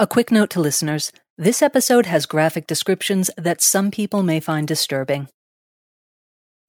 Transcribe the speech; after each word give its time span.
A 0.00 0.06
quick 0.06 0.32
note 0.32 0.48
to 0.50 0.60
listeners 0.60 1.12
this 1.36 1.60
episode 1.60 2.06
has 2.06 2.24
graphic 2.24 2.66
descriptions 2.66 3.30
that 3.36 3.60
some 3.60 3.90
people 3.90 4.22
may 4.22 4.40
find 4.40 4.66
disturbing. 4.66 5.28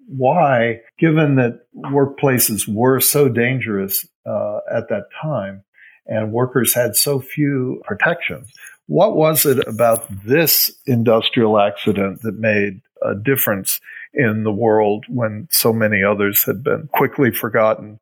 Why, 0.06 0.82
given 1.00 1.36
that 1.36 1.62
workplaces 1.74 2.68
were 2.68 3.00
so 3.00 3.30
dangerous 3.30 4.06
uh, 4.26 4.60
at 4.70 4.90
that 4.90 5.06
time 5.22 5.64
and 6.06 6.34
workers 6.34 6.74
had 6.74 6.98
so 6.98 7.22
few 7.22 7.82
protections, 7.86 8.52
what 8.88 9.16
was 9.16 9.46
it 9.46 9.66
about 9.66 10.06
this 10.26 10.70
industrial 10.86 11.58
accident 11.58 12.24
that 12.24 12.38
made 12.38 12.82
a 13.02 13.16
difference 13.16 13.80
in 14.14 14.44
the 14.44 14.52
world 14.52 15.06
when 15.08 15.48
so 15.52 15.72
many 15.72 16.04
others 16.04 16.44
had 16.44 16.66
been 16.66 16.90
quickly 16.92 17.32
forgotten? 17.32 17.98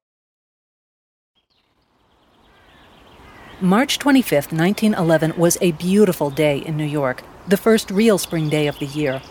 March 3.62 4.00
25, 4.00 4.54
1911 4.54 5.34
was 5.36 5.58
a 5.60 5.74
beautiful 5.74 6.30
day 6.30 6.60
in 6.60 6.78
New 6.78 6.86
York, 6.86 7.24
the 7.46 7.58
first 7.58 7.92
real 7.92 8.18
spring 8.18 8.48
day 8.48 8.68
of 8.68 8.80
the 8.80 8.86
year. 8.86 9.22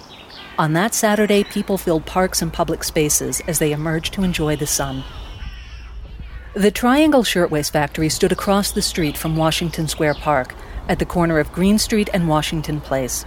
On 0.58 0.74
that 0.74 0.92
Saturday, 0.92 1.44
people 1.44 1.78
filled 1.78 2.04
parks 2.04 2.42
and 2.42 2.52
public 2.52 2.84
spaces 2.84 3.40
as 3.46 3.58
they 3.58 3.72
emerged 3.72 4.12
to 4.12 4.24
enjoy 4.24 4.54
the 4.54 4.66
sun. 4.66 5.02
The 6.52 6.70
Triangle 6.70 7.24
Shirtwaist 7.24 7.72
Factory 7.72 8.10
stood 8.10 8.30
across 8.30 8.70
the 8.70 8.82
street 8.82 9.16
from 9.16 9.34
Washington 9.34 9.88
Square 9.88 10.16
Park, 10.16 10.54
at 10.88 10.98
the 10.98 11.06
corner 11.06 11.38
of 11.38 11.50
Greene 11.52 11.78
Street 11.78 12.10
and 12.12 12.28
Washington 12.28 12.82
Place. 12.82 13.24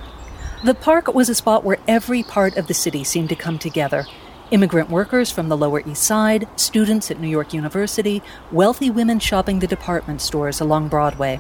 The 0.63 0.75
park 0.75 1.07
was 1.15 1.29
a 1.29 1.35
spot 1.35 1.63
where 1.63 1.79
every 1.87 2.21
part 2.21 2.57
of 2.57 2.67
the 2.67 2.75
city 2.75 3.03
seemed 3.03 3.29
to 3.29 3.35
come 3.35 3.57
together 3.57 4.05
immigrant 4.51 4.89
workers 4.89 5.31
from 5.31 5.47
the 5.49 5.57
Lower 5.57 5.79
East 5.79 6.03
Side, 6.03 6.47
students 6.57 7.09
at 7.09 7.19
New 7.19 7.29
York 7.29 7.53
University, 7.53 8.21
wealthy 8.51 8.89
women 8.89 9.17
shopping 9.17 9.59
the 9.59 9.67
department 9.67 10.21
stores 10.21 10.59
along 10.59 10.89
Broadway. 10.89 11.39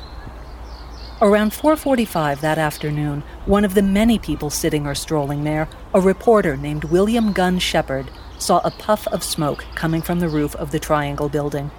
Around 1.21 1.53
4:45 1.53 2.41
that 2.41 2.57
afternoon, 2.57 3.21
one 3.45 3.63
of 3.63 3.75
the 3.75 3.83
many 3.83 4.17
people 4.17 4.49
sitting 4.49 4.87
or 4.87 4.95
strolling 4.95 5.43
there, 5.43 5.67
a 5.93 6.01
reporter 6.01 6.57
named 6.57 6.85
William 6.85 7.31
Gunn 7.31 7.59
Shepherd, 7.59 8.09
saw 8.39 8.59
a 8.63 8.71
puff 8.71 9.05
of 9.07 9.23
smoke 9.23 9.65
coming 9.75 10.01
from 10.01 10.19
the 10.19 10.29
roof 10.29 10.55
of 10.55 10.71
the 10.71 10.79
Triangle 10.79 11.29
building. 11.29 11.69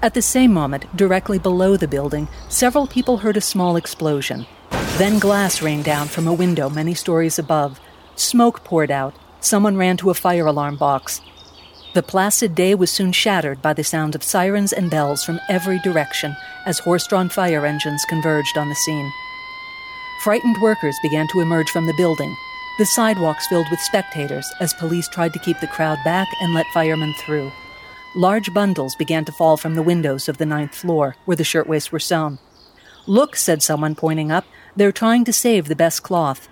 At 0.00 0.14
the 0.14 0.22
same 0.22 0.52
moment, 0.52 0.96
directly 0.96 1.38
below 1.38 1.76
the 1.76 1.88
building, 1.88 2.28
several 2.48 2.86
people 2.86 3.18
heard 3.18 3.36
a 3.36 3.40
small 3.40 3.76
explosion. 3.76 4.46
Then 4.96 5.18
glass 5.18 5.60
rained 5.60 5.84
down 5.84 6.06
from 6.06 6.26
a 6.26 6.32
window 6.32 6.70
many 6.70 6.94
stories 6.94 7.38
above. 7.38 7.80
Smoke 8.14 8.64
poured 8.64 8.90
out, 8.90 9.14
someone 9.46 9.76
ran 9.76 9.96
to 9.98 10.10
a 10.10 10.14
fire 10.14 10.46
alarm 10.46 10.76
box. 10.76 11.20
The 11.94 12.02
placid 12.02 12.54
day 12.54 12.74
was 12.74 12.90
soon 12.90 13.12
shattered 13.12 13.62
by 13.62 13.72
the 13.72 13.84
sound 13.84 14.14
of 14.14 14.22
sirens 14.22 14.72
and 14.72 14.90
bells 14.90 15.24
from 15.24 15.40
every 15.48 15.78
direction 15.78 16.36
as 16.66 16.78
horse 16.78 17.06
drawn 17.06 17.28
fire 17.28 17.64
engines 17.64 18.04
converged 18.08 18.58
on 18.58 18.68
the 18.68 18.74
scene. 18.74 19.10
Frightened 20.22 20.60
workers 20.60 20.96
began 21.02 21.26
to 21.28 21.40
emerge 21.40 21.70
from 21.70 21.86
the 21.86 21.94
building, 21.96 22.34
the 22.78 22.84
sidewalks 22.84 23.46
filled 23.46 23.70
with 23.70 23.80
spectators 23.80 24.52
as 24.60 24.74
police 24.74 25.08
tried 25.08 25.32
to 25.32 25.38
keep 25.38 25.60
the 25.60 25.66
crowd 25.66 25.98
back 26.04 26.28
and 26.42 26.52
let 26.52 26.66
firemen 26.74 27.14
through. 27.14 27.50
Large 28.14 28.52
bundles 28.52 28.94
began 28.96 29.24
to 29.24 29.32
fall 29.32 29.56
from 29.56 29.74
the 29.74 29.82
windows 29.82 30.28
of 30.28 30.36
the 30.36 30.44
ninth 30.46 30.74
floor, 30.74 31.16
where 31.24 31.36
the 31.36 31.44
shirtwaists 31.44 31.90
were 31.90 31.98
sewn. 31.98 32.38
Look, 33.06 33.36
said 33.36 33.62
someone, 33.62 33.94
pointing 33.94 34.30
up, 34.30 34.44
they're 34.74 34.92
trying 34.92 35.24
to 35.24 35.32
save 35.32 35.68
the 35.68 35.76
best 35.76 36.02
cloth. 36.02 36.48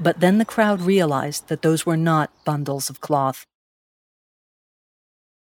But 0.00 0.20
then 0.20 0.38
the 0.38 0.44
crowd 0.44 0.80
realized 0.80 1.48
that 1.48 1.62
those 1.62 1.84
were 1.84 1.96
not 1.96 2.30
bundles 2.44 2.88
of 2.88 3.00
cloth. 3.00 3.46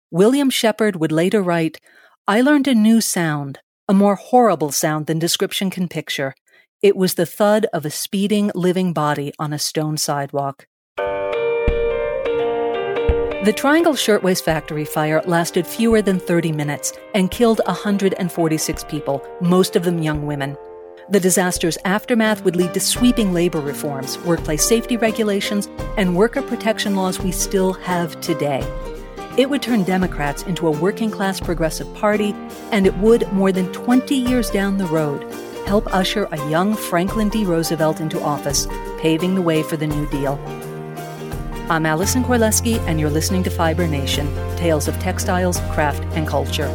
William 0.10 0.50
Shepherd 0.50 0.96
would 0.96 1.12
later 1.12 1.44
write, 1.44 1.82
I 2.28 2.40
learned 2.40 2.68
a 2.68 2.74
new 2.74 3.02
sound, 3.02 3.60
a 3.90 3.94
more 3.94 4.16
horrible 4.16 4.72
sound 4.72 5.06
than 5.06 5.20
description 5.20 5.70
can 5.70 5.90
picture. 5.90 6.34
It 6.82 6.96
was 6.96 7.16
the 7.16 7.26
thud 7.26 7.66
of 7.74 7.86
a 7.86 7.90
speeding, 7.90 8.52
living 8.56 8.94
body 8.94 9.34
on 9.38 9.52
a 9.52 9.60
stone 9.60 9.98
sidewalk. 9.98 10.68
The 13.48 13.54
Triangle 13.56 13.96
Shirtwaist 13.96 14.44
Factory 14.44 14.84
fire 14.84 15.22
lasted 15.26 15.66
fewer 15.66 16.02
than 16.02 16.20
30 16.20 16.52
minutes 16.52 16.92
and 17.14 17.32
killed 17.32 17.62
146 17.66 18.84
people, 18.86 19.26
most 19.42 19.76
of 19.76 19.84
them 19.84 20.02
young 20.02 20.26
women. 20.26 20.58
The 21.10 21.22
disaster's 21.22 21.78
aftermath 21.86 22.44
would 22.44 22.58
lead 22.58 22.74
to 22.74 22.82
sweeping 22.82 23.34
labor 23.34 23.62
reforms, 23.62 24.18
workplace 24.20 24.66
safety 24.66 24.98
regulations, 24.98 25.70
and 25.96 26.18
worker 26.18 26.42
protection 26.42 26.98
laws 26.98 27.18
we 27.18 27.32
still 27.32 27.72
have 27.74 28.20
today. 28.20 28.62
It 29.38 29.50
would 29.50 29.62
turn 29.62 29.84
Democrats 29.84 30.44
into 30.44 30.68
a 30.68 30.72
working 30.72 31.10
class 31.10 31.40
progressive 31.40 31.94
party, 31.96 32.36
and 32.74 32.86
it 32.86 32.98
would, 32.98 33.32
more 33.32 33.54
than 33.54 33.72
20 33.72 34.16
years 34.16 34.50
down 34.50 34.80
the 34.80 34.88
road, 34.88 35.24
help 35.66 35.88
usher 35.94 36.26
a 36.26 36.50
young 36.50 36.76
Franklin 36.76 37.30
D. 37.30 37.46
Roosevelt 37.46 38.02
into 38.02 38.22
office, 38.22 38.68
paving 39.00 39.36
the 39.36 39.42
way 39.42 39.64
for 39.64 39.78
the 39.78 39.88
New 39.88 40.10
Deal. 40.10 40.38
I'm 41.70 41.86
Allison 41.86 42.26
Korleski, 42.26 42.80
and 42.80 43.00
you're 43.00 43.10
listening 43.10 43.44
to 43.44 43.50
Fiber 43.50 43.88
Nation 43.88 44.28
Tales 44.58 44.90
of 44.90 45.00
Textiles, 45.00 45.62
Craft, 45.72 46.04
and 46.18 46.28
Culture. 46.28 46.68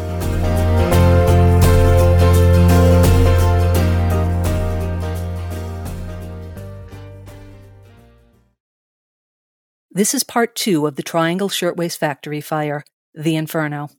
This 9.95 10.15
is 10.15 10.25
part 10.25 10.57
two 10.57 10.87
of 10.87 10.97
the 10.97 11.03
Triangle 11.03 11.51
Shirtwaist 11.51 12.01
Factory 12.01 12.41
fire, 12.41 12.83
The 13.15 13.37
Inferno. 13.37 13.91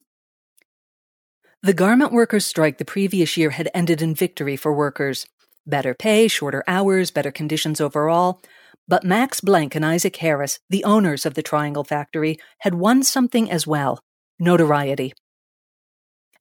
The 1.61 1.75
garment 1.75 2.11
workers' 2.11 2.47
strike 2.47 2.79
the 2.79 2.83
previous 2.83 3.37
year 3.37 3.51
had 3.51 3.69
ended 3.75 4.01
in 4.01 4.15
victory 4.15 4.55
for 4.55 4.73
workers. 4.73 5.27
Better 5.67 5.93
pay, 5.93 6.27
shorter 6.27 6.63
hours, 6.67 7.11
better 7.11 7.31
conditions 7.31 7.79
overall. 7.79 8.41
But 8.87 9.03
Max 9.03 9.39
Blanck 9.39 9.75
and 9.75 9.85
Isaac 9.85 10.15
Harris, 10.15 10.59
the 10.67 10.83
owners 10.83 11.27
of 11.27 11.35
the 11.35 11.43
Triangle 11.43 11.83
Factory, 11.83 12.39
had 12.61 12.73
won 12.73 13.03
something 13.03 13.51
as 13.51 13.67
well 13.67 13.99
notoriety. 14.39 15.13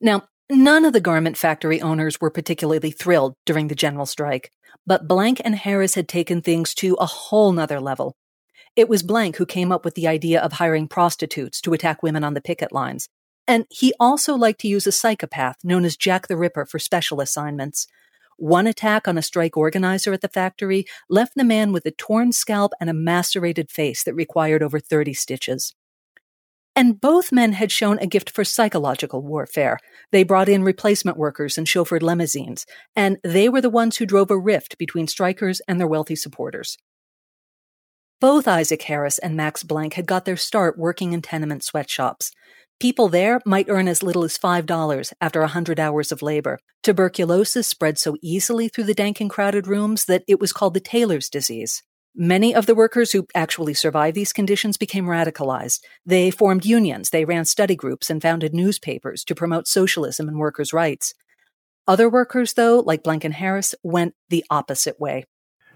Now, 0.01 0.23
none 0.49 0.83
of 0.83 0.93
the 0.93 0.99
garment 0.99 1.37
factory 1.37 1.79
owners 1.79 2.19
were 2.19 2.31
particularly 2.31 2.89
thrilled 2.89 3.35
during 3.45 3.67
the 3.67 3.75
general 3.75 4.07
strike, 4.07 4.49
but 4.87 5.07
Blanck 5.07 5.41
and 5.45 5.53
Harris 5.55 5.93
had 5.93 6.07
taken 6.07 6.41
things 6.41 6.73
to 6.73 6.95
a 6.95 7.05
whole 7.05 7.51
nother 7.51 7.79
level. 7.79 8.15
It 8.75 8.89
was 8.89 9.03
Blanck 9.03 9.35
who 9.35 9.45
came 9.45 9.71
up 9.71 9.85
with 9.85 9.93
the 9.93 10.07
idea 10.07 10.41
of 10.41 10.53
hiring 10.53 10.87
prostitutes 10.87 11.61
to 11.61 11.73
attack 11.73 12.01
women 12.01 12.23
on 12.23 12.33
the 12.33 12.41
picket 12.41 12.71
lines. 12.71 13.07
And 13.47 13.65
he 13.69 13.93
also 13.99 14.35
liked 14.35 14.61
to 14.61 14.67
use 14.67 14.87
a 14.87 14.91
psychopath 14.91 15.57
known 15.63 15.85
as 15.85 15.95
Jack 15.95 16.27
the 16.27 16.37
Ripper 16.37 16.65
for 16.65 16.79
special 16.79 17.21
assignments. 17.21 17.85
One 18.37 18.65
attack 18.65 19.07
on 19.07 19.17
a 19.17 19.21
strike 19.21 19.55
organizer 19.55 20.11
at 20.11 20.21
the 20.21 20.27
factory 20.27 20.85
left 21.07 21.33
the 21.35 21.43
man 21.43 21.71
with 21.71 21.85
a 21.85 21.91
torn 21.91 22.31
scalp 22.31 22.71
and 22.79 22.89
a 22.89 22.93
macerated 22.93 23.69
face 23.69 24.03
that 24.05 24.15
required 24.15 24.63
over 24.63 24.79
30 24.79 25.13
stitches. 25.13 25.75
And 26.75 26.99
both 26.99 27.31
men 27.31 27.53
had 27.53 27.71
shown 27.71 27.99
a 27.99 28.07
gift 28.07 28.31
for 28.31 28.43
psychological 28.43 29.21
warfare. 29.21 29.77
They 30.11 30.23
brought 30.23 30.49
in 30.49 30.63
replacement 30.63 31.17
workers 31.17 31.59
and 31.59 31.67
chauffeured 31.67 32.01
limousines, 32.01 32.65
and 32.95 33.19
they 33.23 33.49
were 33.49 33.61
the 33.61 33.69
ones 33.69 33.97
who 33.97 34.07
drove 34.07 34.31
a 34.31 34.39
rift 34.39 34.79
between 34.79 35.07
strikers 35.07 35.61
and 35.67 35.79
their 35.79 35.85
wealthy 35.85 36.15
supporters. 36.15 36.79
Both 38.23 38.47
Isaac 38.47 38.83
Harris 38.83 39.17
and 39.17 39.35
Max 39.35 39.63
Blanck 39.63 39.95
had 39.95 40.05
got 40.05 40.23
their 40.23 40.37
start 40.37 40.77
working 40.77 41.11
in 41.11 41.21
tenement 41.21 41.61
sweatshops. 41.61 42.31
People 42.79 43.09
there 43.09 43.41
might 43.45 43.67
earn 43.67 43.89
as 43.89 44.01
little 44.01 44.23
as 44.23 44.37
$5 44.37 45.11
after 45.19 45.39
a 45.39 45.51
100 45.51 45.77
hours 45.77 46.09
of 46.09 46.21
labor. 46.21 46.59
Tuberculosis 46.83 47.67
spread 47.67 47.97
so 47.97 48.15
easily 48.21 48.69
through 48.69 48.85
the 48.85 48.93
dank 48.93 49.19
and 49.19 49.29
crowded 49.29 49.67
rooms 49.67 50.05
that 50.05 50.23
it 50.25 50.39
was 50.39 50.53
called 50.53 50.73
the 50.73 50.79
tailor's 50.79 51.27
disease. 51.27 51.83
Many 52.15 52.55
of 52.55 52.65
the 52.65 52.75
workers 52.75 53.11
who 53.11 53.27
actually 53.35 53.73
survived 53.73 54.15
these 54.15 54.31
conditions 54.31 54.77
became 54.77 55.07
radicalized. 55.07 55.81
They 56.05 56.31
formed 56.31 56.63
unions, 56.63 57.09
they 57.09 57.25
ran 57.25 57.43
study 57.43 57.75
groups, 57.75 58.09
and 58.09 58.21
founded 58.21 58.53
newspapers 58.53 59.25
to 59.25 59.35
promote 59.35 59.67
socialism 59.67 60.29
and 60.29 60.37
workers' 60.37 60.71
rights. 60.71 61.13
Other 61.89 62.07
workers, 62.07 62.53
though, 62.53 62.79
like 62.79 63.03
Blanck 63.03 63.25
and 63.25 63.33
Harris, 63.33 63.75
went 63.83 64.15
the 64.29 64.45
opposite 64.49 64.97
way. 64.97 65.25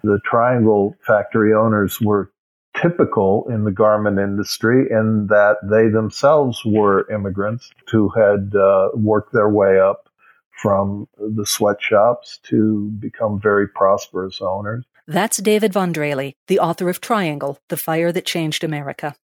The 0.01 0.21
Triangle 0.23 0.95
factory 1.05 1.53
owners 1.53 1.99
were 1.99 2.31
typical 2.81 3.47
in 3.49 3.63
the 3.63 3.71
garment 3.71 4.19
industry 4.19 4.87
in 4.89 5.27
that 5.27 5.57
they 5.63 5.89
themselves 5.89 6.61
were 6.65 7.09
immigrants 7.11 7.71
who 7.91 8.09
had 8.09 8.53
uh, 8.55 8.89
worked 8.93 9.33
their 9.33 9.49
way 9.49 9.79
up 9.79 10.09
from 10.61 11.07
the 11.17 11.45
sweatshops 11.45 12.39
to 12.43 12.89
become 12.99 13.39
very 13.39 13.67
prosperous 13.67 14.41
owners. 14.41 14.85
That's 15.07 15.37
David 15.37 15.71
Von 15.71 15.93
Drehle, 15.93 16.35
the 16.47 16.59
author 16.59 16.89
of 16.89 16.99
Triangle, 16.99 17.59
The 17.69 17.77
Fire 17.77 18.11
That 18.11 18.25
Changed 18.25 18.63
America. 18.63 19.15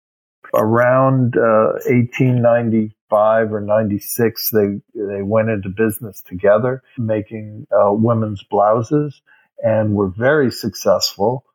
Around 0.54 1.36
uh, 1.36 1.80
1895 1.88 3.54
or 3.54 3.60
96, 3.60 4.50
they, 4.52 4.82
they 4.94 5.22
went 5.24 5.50
into 5.50 5.70
business 5.70 6.22
together, 6.22 6.84
making 6.98 7.68
uh, 7.72 7.92
women's 7.92 8.44
blouses, 8.44 9.22
and 9.64 9.94
were 9.96 10.10
very 10.10 10.52
successful. 10.52 11.46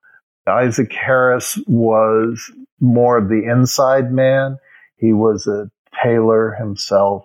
Isaac 0.48 0.92
Harris 0.92 1.58
was 1.66 2.50
more 2.80 3.18
of 3.18 3.28
the 3.28 3.44
inside 3.44 4.12
man. 4.12 4.58
He 4.96 5.12
was 5.12 5.46
a 5.46 5.70
tailor 6.02 6.54
himself 6.54 7.24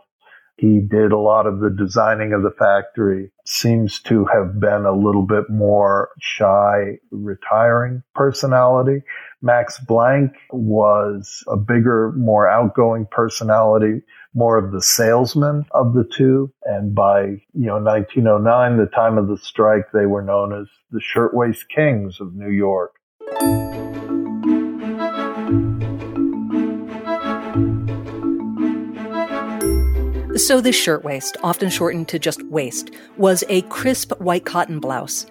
He 0.57 0.79
did 0.79 1.11
a 1.11 1.17
lot 1.17 1.47
of 1.47 1.59
the 1.59 1.69
designing 1.71 2.31
of 2.31 2.43
the 2.43 2.51
factory. 2.51 3.31
Seems 3.45 3.99
to 4.03 4.25
have 4.25 4.59
been 4.59 4.85
a 4.85 4.95
little 4.95 5.23
bit 5.25 5.49
more 5.49 6.09
shy, 6.19 6.99
retiring 7.11 8.03
personality. 8.13 9.03
Max 9.41 9.79
Blanck 9.79 10.31
was 10.51 11.43
a 11.47 11.57
bigger, 11.57 12.13
more 12.13 12.47
outgoing 12.47 13.07
personality, 13.09 14.03
more 14.35 14.57
of 14.57 14.71
the 14.71 14.81
salesman 14.81 15.65
of 15.71 15.93
the 15.93 16.05
two. 16.05 16.53
And 16.63 16.93
by, 16.95 17.23
you 17.53 17.67
know, 17.67 17.79
1909, 17.79 18.77
the 18.77 18.85
time 18.85 19.17
of 19.17 19.27
the 19.27 19.37
strike, 19.37 19.91
they 19.91 20.05
were 20.05 20.21
known 20.21 20.53
as 20.53 20.67
the 20.91 21.01
Shirtwaist 21.01 21.67
Kings 21.69 22.21
of 22.21 22.35
New 22.35 22.51
York. 22.51 22.91
So, 30.35 30.59
this 30.59 30.75
shirtwaist, 30.75 31.37
often 31.41 31.69
shortened 31.69 32.09
to 32.09 32.19
just 32.19 32.43
waist, 32.47 32.91
was 33.17 33.43
a 33.49 33.61
crisp 33.63 34.11
white 34.19 34.45
cotton 34.45 34.79
blouse. 34.79 35.25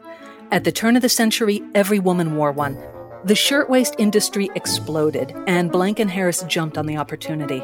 At 0.50 0.64
the 0.64 0.72
turn 0.72 0.96
of 0.96 1.02
the 1.02 1.08
century, 1.08 1.62
every 1.74 1.98
woman 1.98 2.36
wore 2.36 2.52
one. 2.52 2.78
The 3.24 3.34
shirtwaist 3.34 3.94
industry 3.98 4.48
exploded, 4.54 5.34
and 5.46 5.70
Blanck 5.70 5.98
and 5.98 6.10
Harris 6.10 6.42
jumped 6.44 6.78
on 6.78 6.86
the 6.86 6.96
opportunity. 6.96 7.62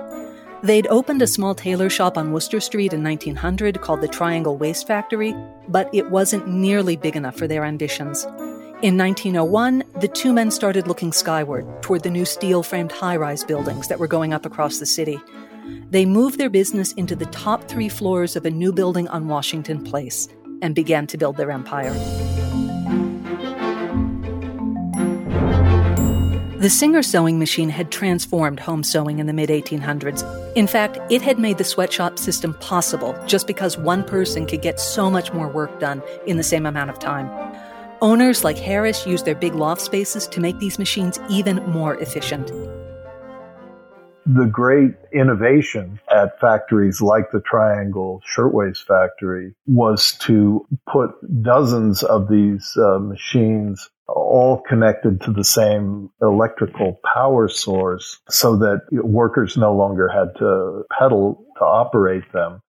They'd 0.62 0.88
opened 0.88 1.22
a 1.22 1.26
small 1.26 1.54
tailor 1.54 1.88
shop 1.88 2.18
on 2.18 2.32
Wooster 2.32 2.60
Street 2.60 2.92
in 2.92 3.02
1900 3.02 3.80
called 3.80 4.00
the 4.00 4.08
Triangle 4.08 4.58
Waist 4.58 4.86
Factory, 4.86 5.34
but 5.68 5.88
it 5.94 6.10
wasn't 6.10 6.48
nearly 6.48 6.96
big 6.96 7.16
enough 7.16 7.36
for 7.36 7.46
their 7.46 7.64
ambitions. 7.64 8.26
In 8.80 8.96
1901, 8.96 9.82
the 10.00 10.06
two 10.06 10.32
men 10.32 10.52
started 10.52 10.86
looking 10.86 11.10
skyward 11.10 11.66
toward 11.82 12.04
the 12.04 12.10
new 12.10 12.24
steel 12.24 12.62
framed 12.62 12.92
high 12.92 13.16
rise 13.16 13.42
buildings 13.42 13.88
that 13.88 13.98
were 13.98 14.06
going 14.06 14.32
up 14.32 14.46
across 14.46 14.78
the 14.78 14.86
city. 14.86 15.18
They 15.90 16.06
moved 16.06 16.38
their 16.38 16.48
business 16.48 16.92
into 16.92 17.16
the 17.16 17.26
top 17.26 17.64
three 17.64 17.88
floors 17.88 18.36
of 18.36 18.46
a 18.46 18.52
new 18.52 18.72
building 18.72 19.08
on 19.08 19.26
Washington 19.26 19.82
Place 19.82 20.28
and 20.62 20.76
began 20.76 21.08
to 21.08 21.18
build 21.18 21.38
their 21.38 21.50
empire. 21.50 21.92
The 26.58 26.70
Singer 26.70 27.02
sewing 27.02 27.40
machine 27.40 27.70
had 27.70 27.90
transformed 27.90 28.60
home 28.60 28.84
sewing 28.84 29.18
in 29.18 29.26
the 29.26 29.32
mid 29.32 29.48
1800s. 29.48 30.22
In 30.54 30.68
fact, 30.68 30.98
it 31.10 31.20
had 31.20 31.40
made 31.40 31.58
the 31.58 31.64
sweatshop 31.64 32.16
system 32.16 32.54
possible 32.54 33.20
just 33.26 33.48
because 33.48 33.76
one 33.76 34.04
person 34.04 34.46
could 34.46 34.62
get 34.62 34.78
so 34.78 35.10
much 35.10 35.32
more 35.32 35.48
work 35.48 35.80
done 35.80 36.00
in 36.28 36.36
the 36.36 36.44
same 36.44 36.64
amount 36.64 36.90
of 36.90 37.00
time. 37.00 37.47
Owners 38.00 38.44
like 38.44 38.58
Harris 38.58 39.06
used 39.06 39.24
their 39.24 39.34
big 39.34 39.54
loft 39.54 39.80
spaces 39.80 40.26
to 40.28 40.40
make 40.40 40.58
these 40.58 40.78
machines 40.78 41.18
even 41.28 41.56
more 41.66 41.96
efficient 41.96 42.52
the 44.28 44.44
great 44.44 44.94
innovation 45.12 45.98
at 46.10 46.38
factories 46.38 47.00
like 47.00 47.30
the 47.32 47.40
Triangle 47.40 48.20
Shirtwaist 48.26 48.86
Factory 48.86 49.54
was 49.66 50.12
to 50.20 50.66
put 50.86 51.10
dozens 51.42 52.02
of 52.02 52.28
these 52.28 52.76
uh, 52.76 52.98
machines 52.98 53.88
all 54.06 54.62
connected 54.68 55.22
to 55.22 55.32
the 55.32 55.44
same 55.44 56.10
electrical 56.20 57.00
power 57.14 57.48
source 57.48 58.18
so 58.28 58.56
that 58.56 58.82
workers 58.92 59.56
no 59.56 59.74
longer 59.74 60.08
had 60.08 60.38
to 60.38 60.82
pedal 60.98 61.44
to 61.56 61.64
operate 61.64 62.30
them. 62.32 62.60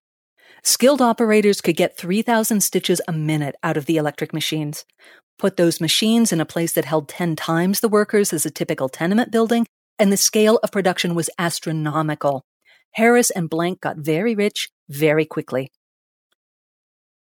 Skilled 0.64 1.02
operators 1.02 1.62
could 1.62 1.78
get 1.78 1.98
3,000 1.98 2.62
stitches 2.62 3.02
a 3.08 3.14
minute 3.14 3.56
out 3.64 3.78
of 3.78 3.86
the 3.86 3.98
electric 3.98 4.34
machines. 4.34 4.86
Put 5.40 5.56
those 5.56 5.80
machines 5.80 6.34
in 6.34 6.42
a 6.42 6.46
place 6.46 6.74
that 6.74 6.84
held 6.84 7.08
10 7.08 7.38
times 7.38 7.80
the 7.80 7.88
workers 7.88 8.34
as 8.34 8.46
a 8.46 8.52
typical 8.52 8.90
tenement 8.90 9.32
building, 9.32 9.66
and 9.98 10.12
the 10.12 10.18
scale 10.18 10.60
of 10.62 10.72
production 10.72 11.16
was 11.16 11.30
astronomical. 11.40 12.44
Harris 12.92 13.30
and 13.30 13.50
Blanck 13.50 13.80
got 13.80 13.98
very 13.98 14.36
rich 14.36 14.70
very 14.90 15.26
quickly. 15.26 15.72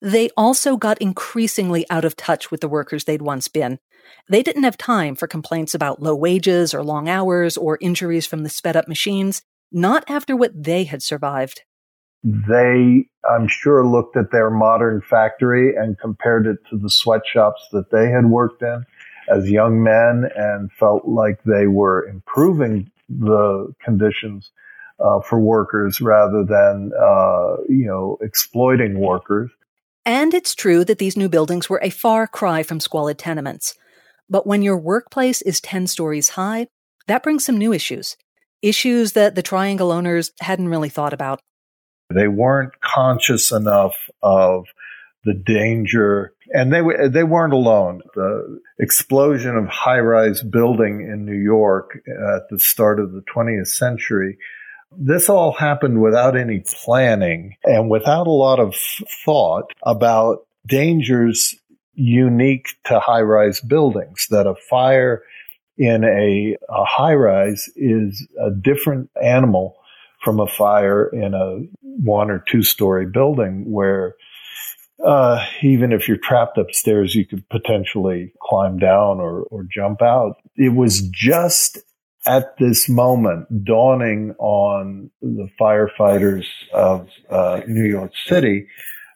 They 0.01 0.29
also 0.35 0.75
got 0.75 1.01
increasingly 1.01 1.85
out 1.89 2.03
of 2.03 2.17
touch 2.17 2.51
with 2.51 2.59
the 2.59 2.67
workers 2.67 3.05
they'd 3.05 3.21
once 3.21 3.47
been. 3.47 3.79
They 4.27 4.43
didn't 4.43 4.63
have 4.63 4.77
time 4.77 5.15
for 5.15 5.27
complaints 5.27 5.73
about 5.73 6.01
low 6.01 6.15
wages 6.15 6.73
or 6.73 6.83
long 6.83 7.07
hours 7.07 7.55
or 7.55 7.77
injuries 7.79 8.25
from 8.25 8.43
the 8.43 8.49
sped 8.49 8.75
up 8.75 8.89
machines, 8.89 9.41
not 9.71 10.03
after 10.09 10.35
what 10.35 10.63
they 10.63 10.83
had 10.83 11.01
survived. 11.01 11.61
They, 12.23 13.07
I'm 13.29 13.47
sure, 13.47 13.85
looked 13.85 14.15
at 14.15 14.31
their 14.31 14.49
modern 14.49 15.01
factory 15.01 15.75
and 15.75 15.97
compared 15.99 16.45
it 16.45 16.57
to 16.69 16.77
the 16.77 16.89
sweatshops 16.89 17.67
that 17.71 17.91
they 17.91 18.09
had 18.09 18.25
worked 18.25 18.61
in 18.61 18.85
as 19.29 19.49
young 19.49 19.81
men 19.83 20.29
and 20.35 20.71
felt 20.73 21.05
like 21.05 21.41
they 21.43 21.67
were 21.67 22.07
improving 22.07 22.91
the 23.09 23.73
conditions 23.83 24.51
uh, 24.99 25.19
for 25.21 25.39
workers 25.39 25.99
rather 25.99 26.43
than 26.43 26.91
uh, 26.99 27.57
you 27.67 27.85
know 27.85 28.17
exploiting 28.21 28.99
workers. 28.99 29.49
And 30.05 30.33
it's 30.33 30.55
true 30.55 30.83
that 30.85 30.97
these 30.97 31.17
new 31.17 31.29
buildings 31.29 31.69
were 31.69 31.79
a 31.83 31.89
far 31.89 32.27
cry 32.27 32.63
from 32.63 32.79
squalid 32.79 33.17
tenements. 33.17 33.75
But 34.29 34.47
when 34.47 34.61
your 34.61 34.77
workplace 34.77 35.41
is 35.41 35.61
10 35.61 35.87
stories 35.87 36.29
high, 36.29 36.67
that 37.07 37.21
brings 37.21 37.45
some 37.45 37.57
new 37.57 37.73
issues. 37.73 38.15
Issues 38.61 39.13
that 39.13 39.35
the 39.35 39.41
Triangle 39.41 39.91
owners 39.91 40.31
hadn't 40.39 40.69
really 40.69 40.89
thought 40.89 41.13
about. 41.13 41.41
They 42.11 42.27
weren't 42.27 42.79
conscious 42.81 43.51
enough 43.51 43.95
of 44.21 44.65
the 45.23 45.33
danger 45.33 46.33
and 46.53 46.71
they 46.71 46.81
they 47.07 47.23
weren't 47.23 47.53
alone. 47.53 48.01
The 48.15 48.59
explosion 48.79 49.55
of 49.55 49.67
high-rise 49.67 50.43
building 50.43 51.01
in 51.01 51.25
New 51.25 51.37
York 51.37 51.99
at 52.07 52.49
the 52.49 52.59
start 52.59 52.99
of 52.99 53.11
the 53.13 53.21
20th 53.21 53.67
century. 53.67 54.37
This 54.91 55.29
all 55.29 55.53
happened 55.53 56.01
without 56.01 56.35
any 56.35 56.63
planning 56.65 57.55
and 57.63 57.89
without 57.89 58.27
a 58.27 58.31
lot 58.31 58.59
of 58.59 58.75
thought 59.23 59.71
about 59.83 60.45
dangers 60.67 61.55
unique 61.93 62.75
to 62.85 62.99
high-rise 62.99 63.61
buildings. 63.61 64.27
That 64.29 64.47
a 64.47 64.55
fire 64.69 65.23
in 65.77 66.03
a, 66.03 66.57
a 66.69 66.85
high-rise 66.85 67.69
is 67.77 68.27
a 68.39 68.51
different 68.51 69.09
animal 69.21 69.77
from 70.21 70.39
a 70.39 70.47
fire 70.47 71.07
in 71.07 71.33
a 71.33 71.59
one 71.81 72.29
or 72.29 72.43
two 72.47 72.63
story 72.63 73.05
building 73.05 73.69
where 73.69 74.15
uh, 75.05 75.43
even 75.63 75.91
if 75.91 76.07
you're 76.07 76.17
trapped 76.17 76.57
upstairs, 76.57 77.15
you 77.15 77.25
could 77.25 77.47
potentially 77.49 78.33
climb 78.41 78.77
down 78.77 79.19
or, 79.19 79.43
or 79.43 79.63
jump 79.63 80.01
out. 80.01 80.35
It 80.55 80.75
was 80.75 81.01
just 81.09 81.79
at 82.27 82.55
this 82.57 82.87
moment 82.87 83.65
dawning 83.65 84.35
on 84.37 85.09
the 85.21 85.49
firefighters 85.59 86.45
of 86.71 87.09
uh, 87.29 87.61
New 87.67 87.85
York 87.85 88.11
City 88.27 88.67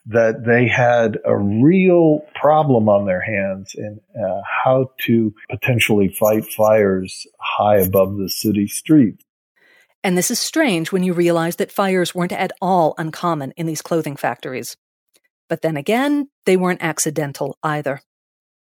that 0.06 0.44
they 0.44 0.68
had 0.68 1.18
a 1.24 1.36
real 1.36 2.20
problem 2.34 2.88
on 2.88 3.06
their 3.06 3.20
hands 3.20 3.74
in 3.76 4.00
uh, 4.16 4.40
how 4.64 4.90
to 4.98 5.34
potentially 5.50 6.08
fight 6.08 6.44
fires 6.46 7.26
high 7.40 7.78
above 7.78 8.16
the 8.16 8.28
city 8.28 8.68
streets. 8.68 9.24
And 10.04 10.16
this 10.16 10.30
is 10.30 10.38
strange 10.38 10.92
when 10.92 11.02
you 11.02 11.12
realize 11.12 11.56
that 11.56 11.72
fires 11.72 12.14
weren't 12.14 12.32
at 12.32 12.52
all 12.60 12.94
uncommon 12.98 13.52
in 13.56 13.66
these 13.66 13.82
clothing 13.82 14.16
factories. 14.16 14.76
But 15.48 15.62
then 15.62 15.76
again, 15.76 16.28
they 16.44 16.56
weren't 16.56 16.82
accidental 16.82 17.58
either. 17.62 18.00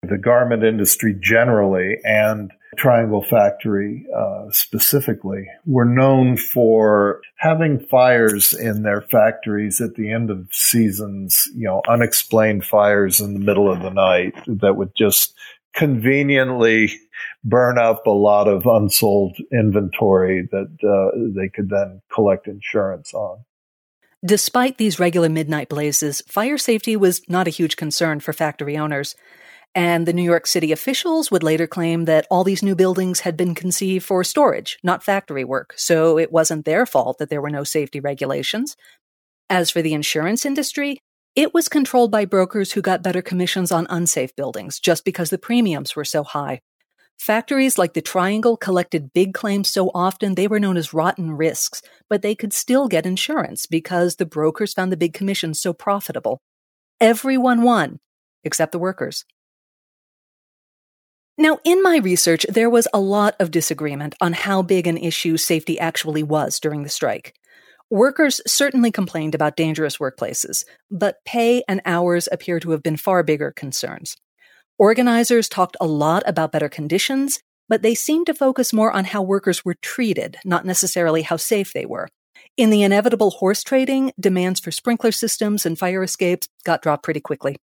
The 0.02 0.18
garment 0.18 0.62
industry 0.62 1.16
generally 1.20 1.96
and 2.04 2.52
Triangle 2.76 3.22
Factory 3.22 4.06
uh, 4.14 4.50
specifically 4.50 5.48
were 5.64 5.84
known 5.84 6.36
for 6.36 7.22
having 7.38 7.80
fires 7.80 8.52
in 8.52 8.82
their 8.82 9.00
factories 9.00 9.80
at 9.80 9.94
the 9.94 10.12
end 10.12 10.30
of 10.30 10.48
seasons, 10.52 11.48
you 11.54 11.66
know, 11.66 11.80
unexplained 11.88 12.64
fires 12.64 13.20
in 13.20 13.32
the 13.32 13.40
middle 13.40 13.70
of 13.70 13.82
the 13.82 13.90
night 13.90 14.34
that 14.46 14.76
would 14.76 14.92
just 14.96 15.34
conveniently 15.76 16.90
burn 17.44 17.78
up 17.78 18.06
a 18.06 18.10
lot 18.10 18.48
of 18.48 18.66
unsold 18.66 19.36
inventory 19.52 20.48
that 20.50 20.68
uh, 20.82 21.16
they 21.38 21.48
could 21.48 21.68
then 21.68 22.00
collect 22.12 22.48
insurance 22.48 23.14
on. 23.14 23.44
Despite 24.24 24.78
these 24.78 24.98
regular 24.98 25.28
midnight 25.28 25.68
blazes, 25.68 26.22
fire 26.26 26.58
safety 26.58 26.96
was 26.96 27.20
not 27.28 27.46
a 27.46 27.50
huge 27.50 27.76
concern 27.76 28.20
for 28.20 28.32
factory 28.32 28.76
owners. 28.76 29.14
And 29.74 30.06
the 30.06 30.14
New 30.14 30.22
York 30.22 30.46
City 30.46 30.72
officials 30.72 31.30
would 31.30 31.42
later 31.42 31.66
claim 31.66 32.06
that 32.06 32.26
all 32.30 32.42
these 32.42 32.62
new 32.62 32.74
buildings 32.74 33.20
had 33.20 33.36
been 33.36 33.54
conceived 33.54 34.06
for 34.06 34.24
storage, 34.24 34.78
not 34.82 35.04
factory 35.04 35.44
work, 35.44 35.74
so 35.76 36.18
it 36.18 36.32
wasn't 36.32 36.64
their 36.64 36.86
fault 36.86 37.18
that 37.18 37.28
there 37.28 37.42
were 37.42 37.50
no 37.50 37.62
safety 37.62 38.00
regulations. 38.00 38.74
As 39.50 39.70
for 39.70 39.82
the 39.82 39.92
insurance 39.92 40.46
industry, 40.46 40.98
it 41.36 41.52
was 41.52 41.68
controlled 41.68 42.10
by 42.10 42.24
brokers 42.24 42.72
who 42.72 42.80
got 42.80 43.02
better 43.02 43.20
commissions 43.20 43.70
on 43.70 43.86
unsafe 43.90 44.34
buildings 44.34 44.80
just 44.80 45.04
because 45.04 45.28
the 45.28 45.38
premiums 45.38 45.94
were 45.94 46.04
so 46.04 46.24
high. 46.24 46.62
Factories 47.18 47.76
like 47.76 47.92
the 47.92 48.00
Triangle 48.00 48.56
collected 48.56 49.12
big 49.12 49.34
claims 49.34 49.68
so 49.68 49.90
often 49.94 50.34
they 50.34 50.48
were 50.48 50.58
known 50.58 50.78
as 50.78 50.94
rotten 50.94 51.32
risks, 51.32 51.82
but 52.08 52.22
they 52.22 52.34
could 52.34 52.54
still 52.54 52.88
get 52.88 53.04
insurance 53.04 53.66
because 53.66 54.16
the 54.16 54.26
brokers 54.26 54.72
found 54.72 54.90
the 54.90 54.96
big 54.96 55.12
commissions 55.12 55.60
so 55.60 55.74
profitable. 55.74 56.40
Everyone 57.00 57.62
won, 57.62 58.00
except 58.42 58.72
the 58.72 58.78
workers. 58.78 59.26
Now, 61.38 61.58
in 61.64 61.82
my 61.82 61.98
research, 61.98 62.46
there 62.48 62.70
was 62.70 62.88
a 62.94 63.00
lot 63.00 63.36
of 63.38 63.50
disagreement 63.50 64.14
on 64.22 64.32
how 64.32 64.62
big 64.62 64.86
an 64.86 64.96
issue 64.96 65.36
safety 65.36 65.78
actually 65.78 66.22
was 66.22 66.58
during 66.58 66.82
the 66.82 66.88
strike. 66.88 67.34
Workers 67.90 68.40
certainly 68.48 68.90
complained 68.90 69.36
about 69.36 69.56
dangerous 69.56 69.98
workplaces, 69.98 70.64
but 70.90 71.24
pay 71.24 71.62
and 71.68 71.80
hours 71.84 72.28
appear 72.32 72.58
to 72.58 72.72
have 72.72 72.82
been 72.82 72.96
far 72.96 73.22
bigger 73.22 73.52
concerns. 73.52 74.16
Organizers 74.76 75.48
talked 75.48 75.76
a 75.80 75.86
lot 75.86 76.24
about 76.26 76.50
better 76.50 76.68
conditions, 76.68 77.40
but 77.68 77.82
they 77.82 77.94
seemed 77.94 78.26
to 78.26 78.34
focus 78.34 78.72
more 78.72 78.90
on 78.92 79.04
how 79.04 79.22
workers 79.22 79.64
were 79.64 79.76
treated, 79.82 80.36
not 80.44 80.66
necessarily 80.66 81.22
how 81.22 81.36
safe 81.36 81.72
they 81.72 81.86
were. 81.86 82.08
In 82.56 82.70
the 82.70 82.82
inevitable 82.82 83.30
horse 83.30 83.62
trading, 83.62 84.12
demands 84.18 84.58
for 84.58 84.72
sprinkler 84.72 85.12
systems 85.12 85.64
and 85.64 85.78
fire 85.78 86.02
escapes 86.02 86.48
got 86.64 86.82
dropped 86.82 87.04
pretty 87.04 87.20
quickly. 87.20 87.56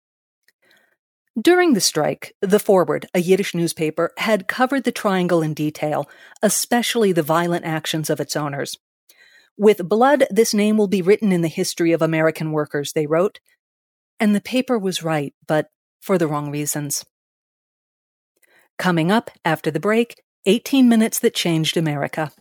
During 1.40 1.74
the 1.74 1.82
strike, 1.82 2.36
The 2.42 2.60
Forward, 2.60 3.08
a 3.16 3.22
Yiddish 3.22 3.56
newspaper, 3.56 4.12
had 4.18 4.48
covered 4.48 4.84
the 4.84 4.92
triangle 4.92 5.42
in 5.42 5.56
detail, 5.56 6.08
especially 6.44 7.12
the 7.12 7.24
violent 7.24 7.66
actions 7.66 8.10
of 8.10 8.20
its 8.20 8.36
owners. 8.36 8.78
With 9.58 9.88
blood, 9.88 10.26
this 10.30 10.54
name 10.54 10.78
will 10.78 10.88
be 10.88 11.02
written 11.02 11.32
in 11.32 11.42
the 11.42 11.48
history 11.48 11.92
of 11.92 12.02
American 12.02 12.52
workers, 12.52 12.94
they 12.94 13.06
wrote. 13.06 13.40
And 14.20 14.36
the 14.36 14.42
paper 14.42 14.78
was 14.78 15.04
right, 15.04 15.34
but 15.48 15.68
for 16.02 16.18
the 16.18 16.28
wrong 16.28 16.52
reasons. 16.52 17.06
Coming 18.78 19.12
up 19.12 19.30
after 19.46 19.70
the 19.70 19.80
break, 19.80 20.24
18 20.46 20.90
Minutes 20.90 21.20
That 21.20 21.36
Changed 21.36 21.78
America. 21.78 22.32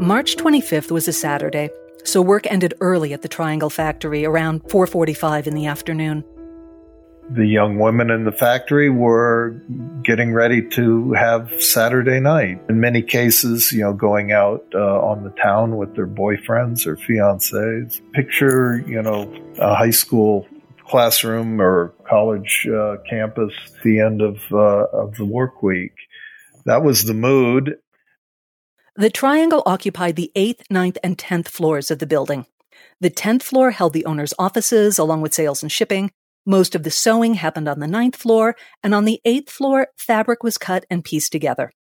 March 0.00 0.36
25th 0.36 0.90
was 0.90 1.08
a 1.08 1.12
Saturday, 1.12 1.68
so 2.04 2.22
work 2.22 2.46
ended 2.50 2.72
early 2.80 3.12
at 3.12 3.20
the 3.20 3.28
Triangle 3.28 3.68
factory 3.68 4.24
around 4.24 4.62
4:45 4.70 5.46
in 5.46 5.54
the 5.54 5.66
afternoon 5.66 6.24
the 7.30 7.46
young 7.46 7.78
women 7.78 8.10
in 8.10 8.24
the 8.24 8.32
factory 8.32 8.88
were 8.88 9.60
getting 10.02 10.32
ready 10.32 10.66
to 10.70 11.12
have 11.12 11.62
Saturday 11.62 12.20
night. 12.20 12.60
In 12.68 12.80
many 12.80 13.02
cases, 13.02 13.70
you 13.72 13.82
know, 13.82 13.92
going 13.92 14.32
out 14.32 14.64
uh, 14.74 14.78
on 14.78 15.24
the 15.24 15.30
town 15.30 15.76
with 15.76 15.94
their 15.94 16.06
boyfriends 16.06 16.86
or 16.86 16.96
fiancés. 16.96 18.00
Picture, 18.12 18.82
you 18.86 19.02
know, 19.02 19.32
a 19.58 19.74
high 19.74 19.90
school 19.90 20.46
classroom 20.86 21.60
or 21.60 21.94
college 22.08 22.66
uh, 22.66 22.96
campus 23.08 23.52
at 23.66 23.82
the 23.82 24.00
end 24.00 24.22
of, 24.22 24.38
uh, 24.50 24.86
of 24.92 25.14
the 25.16 25.24
work 25.24 25.62
week. 25.62 25.92
That 26.64 26.82
was 26.82 27.04
the 27.04 27.14
mood. 27.14 27.76
The 28.96 29.10
triangle 29.10 29.62
occupied 29.66 30.16
the 30.16 30.32
8th, 30.34 30.62
ninth, 30.70 30.98
and 31.04 31.18
10th 31.18 31.48
floors 31.48 31.90
of 31.90 31.98
the 31.98 32.06
building. 32.06 32.46
The 33.00 33.10
10th 33.10 33.42
floor 33.42 33.70
held 33.70 33.92
the 33.92 34.06
owner's 34.06 34.34
offices 34.38 34.98
along 34.98 35.20
with 35.20 35.34
sales 35.34 35.62
and 35.62 35.70
shipping. 35.70 36.10
Most 36.48 36.74
of 36.74 36.82
the 36.82 36.90
sewing 36.90 37.34
happened 37.34 37.68
on 37.68 37.78
the 37.78 37.86
ninth 37.86 38.16
floor, 38.16 38.56
and 38.82 38.94
on 38.94 39.04
the 39.04 39.20
eighth 39.26 39.50
floor, 39.50 39.88
fabric 39.98 40.42
was 40.42 40.56
cut 40.56 40.86
and 40.88 41.04
pieced 41.04 41.30
together. 41.30 41.74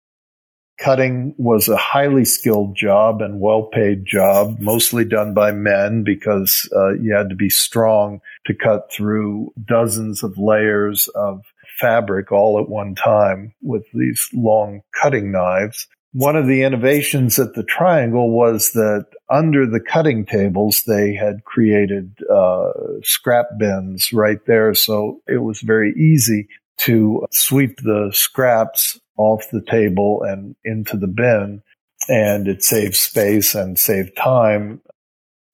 Cutting 0.80 1.36
was 1.38 1.70
a 1.70 1.78
highly 1.78 2.26
skilled 2.26 2.76
job 2.76 3.22
and 3.22 3.40
well 3.40 3.70
paid 3.72 4.08
job, 4.08 4.60
mostly 4.60 5.06
done 5.06 5.36
by 5.36 5.52
men 5.52 6.04
because 6.04 6.68
uh, 6.76 6.96
you 6.96 7.14
had 7.14 7.30
to 7.30 7.36
be 7.36 7.48
strong 7.48 8.22
to 8.48 8.56
cut 8.56 8.92
through 8.92 9.54
dozens 9.64 10.24
of 10.24 10.36
layers 10.40 11.10
of 11.10 11.44
fabric 11.80 12.32
all 12.32 12.60
at 12.60 12.68
one 12.68 12.96
time 12.96 13.54
with 13.62 13.86
these 13.94 14.28
long 14.34 14.82
cutting 15.00 15.32
knives 15.32 15.88
one 16.16 16.38
of 16.38 16.48
the 16.48 16.64
innovations 16.64 17.38
at 17.38 17.56
the 17.56 17.64
triangle 17.64 18.32
was 18.32 18.72
that 18.72 19.06
under 19.30 19.66
the 19.66 19.82
cutting 19.82 20.26
tables 20.26 20.84
they 20.88 21.14
had 21.14 21.44
created 21.44 22.16
uh, 22.32 22.72
scrap 23.04 23.48
bins 23.60 24.14
right 24.14 24.40
there 24.48 24.74
so 24.74 25.20
it 25.28 25.40
was 25.40 25.60
very 25.60 25.94
easy 25.98 26.48
to 26.78 27.26
sweep 27.32 27.82
the 27.82 28.10
scraps 28.14 28.98
off 29.18 29.44
the 29.52 29.62
table 29.62 30.24
and 30.24 30.56
into 30.64 30.96
the 30.96 31.08
bin 31.08 31.62
and 32.08 32.48
it 32.48 32.64
saved 32.64 32.96
space 32.96 33.54
and 33.54 33.78
saved 33.78 34.16
time 34.16 34.82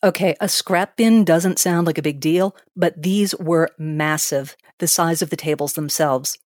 Okay, 0.04 0.36
a 0.42 0.50
scrap 0.50 0.98
bin 0.98 1.24
doesn't 1.24 1.60
sound 1.60 1.86
like 1.86 2.00
a 2.00 2.02
big 2.02 2.20
deal, 2.20 2.56
but 2.76 3.00
these 3.00 3.36
were 3.36 3.70
massive, 3.78 4.58
the 4.80 4.88
size 4.88 5.22
of 5.22 5.30
the 5.30 5.36
tables 5.36 5.74
themselves. 5.74 6.40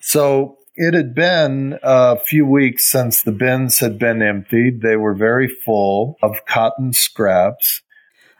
So 0.00 0.58
it 0.76 0.94
had 0.94 1.14
been 1.14 1.78
a 1.82 2.18
few 2.18 2.46
weeks 2.46 2.84
since 2.84 3.22
the 3.22 3.32
bins 3.32 3.78
had 3.78 3.98
been 3.98 4.22
emptied. 4.22 4.82
They 4.82 4.96
were 4.96 5.14
very 5.14 5.48
full 5.48 6.18
of 6.22 6.44
cotton 6.44 6.92
scraps. 6.92 7.82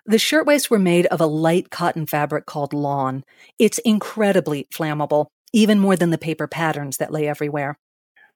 The 0.04 0.18
shirtwaists 0.18 0.70
were 0.70 0.78
made 0.78 1.06
of 1.06 1.20
a 1.20 1.26
light 1.26 1.70
cotton 1.70 2.06
fabric 2.06 2.46
called 2.46 2.72
lawn. 2.72 3.24
It's 3.58 3.78
incredibly 3.78 4.68
flammable, 4.72 5.26
even 5.52 5.80
more 5.80 5.96
than 5.96 6.10
the 6.10 6.18
paper 6.18 6.46
patterns 6.46 6.98
that 6.98 7.12
lay 7.12 7.26
everywhere. 7.26 7.78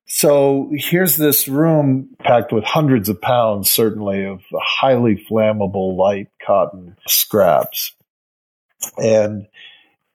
So 0.07 0.73
here's 0.73 1.17
this 1.17 1.47
room 1.47 2.09
packed 2.19 2.53
with 2.53 2.65
hundreds 2.65 3.09
of 3.09 3.21
pounds, 3.21 3.71
certainly, 3.71 4.25
of 4.25 4.41
highly 4.53 5.25
flammable 5.31 5.97
light 5.97 6.29
cotton 6.45 6.97
scraps. 7.07 7.93
And 8.97 9.47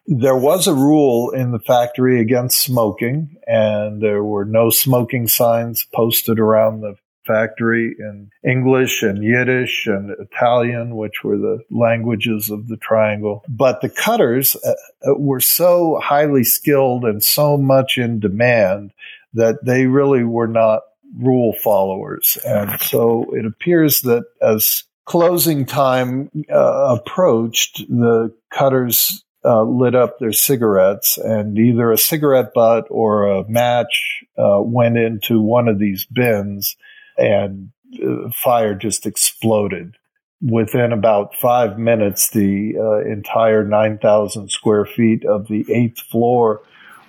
there 0.07 0.37
was 0.37 0.67
a 0.67 0.73
rule 0.73 1.31
in 1.31 1.51
the 1.51 1.59
factory 1.59 2.19
against 2.21 2.59
smoking, 2.59 3.35
and 3.47 4.01
there 4.01 4.23
were 4.23 4.45
no 4.45 4.69
smoking 4.69 5.27
signs 5.27 5.85
posted 5.93 6.39
around 6.39 6.81
the 6.81 6.95
factory 7.25 7.95
in 7.97 8.29
English 8.47 9.01
and 9.01 9.23
Yiddish 9.23 9.87
and 9.87 10.11
Italian, 10.19 10.95
which 10.95 11.23
were 11.23 11.37
the 11.37 11.63
languages 11.71 12.51
of 12.51 12.67
the 12.67 12.77
triangle. 12.77 13.43
But 13.49 13.81
the 13.81 13.89
cutters 13.89 14.55
uh, 14.55 14.73
uh 15.07 15.15
were 15.15 15.39
so 15.39 15.99
highly 16.03 16.43
skilled 16.43 17.03
and 17.03 17.23
so 17.23 17.57
much 17.57 17.97
in 17.97 18.19
demand 18.19 18.91
that 19.33 19.65
they 19.65 19.87
really 19.87 20.23
were 20.23 20.47
not 20.47 20.83
rule 21.17 21.53
followers. 21.53 22.37
And 22.45 22.79
so 22.79 23.25
it 23.33 23.45
appears 23.45 24.01
that 24.01 24.25
as 24.41 24.83
closing 25.05 25.65
time 25.65 26.29
uh, 26.51 26.97
approached, 26.99 27.79
the 27.89 28.33
cutters 28.51 29.24
uh, 29.45 29.63
lit 29.63 29.93
up 29.93 30.17
their 30.17 30.31
cigarettes, 30.31 31.17
and 31.17 31.57
either 31.57 31.91
a 31.91 31.97
cigarette 31.97 32.53
butt 32.53 32.87
or 32.89 33.27
a 33.27 33.47
match 33.47 34.23
uh, 34.37 34.59
went 34.61 34.97
into 34.97 35.39
one 35.39 35.67
of 35.67 35.77
these 35.77 36.05
bins, 36.05 36.75
and 37.17 37.69
uh, 38.03 38.29
fire 38.31 38.73
just 38.73 39.05
exploded. 39.05 39.95
Within 40.41 40.91
about 40.91 41.35
five 41.35 41.77
minutes, 41.77 42.31
the 42.31 42.75
uh, 42.77 43.09
entire 43.09 43.63
9,000 43.63 44.49
square 44.49 44.85
feet 44.85 45.23
of 45.25 45.47
the 45.47 45.65
eighth 45.71 45.99
floor 45.99 46.61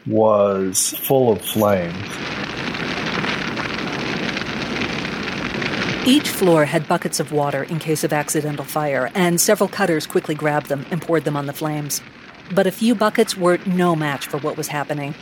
was 0.06 0.90
full 0.98 1.32
of 1.32 1.40
flames. 1.40 1.96
Each 6.06 6.28
floor 6.28 6.66
had 6.66 6.86
buckets 6.86 7.18
of 7.18 7.32
water 7.32 7.64
in 7.64 7.80
case 7.80 8.04
of 8.04 8.12
accidental 8.12 8.64
fire, 8.64 9.10
and 9.14 9.40
several 9.40 9.68
cutters 9.68 10.06
quickly 10.06 10.36
grabbed 10.36 10.68
them 10.68 10.86
and 10.90 11.02
poured 11.02 11.24
them 11.24 11.36
on 11.36 11.46
the 11.46 11.52
flames 11.52 12.00
but 12.54 12.66
a 12.66 12.72
few 12.72 12.94
buckets 12.94 13.36
were 13.36 13.58
no 13.66 13.96
match 13.96 14.26
for 14.26 14.38
what 14.38 14.56
was 14.56 14.68
happening. 14.68 15.14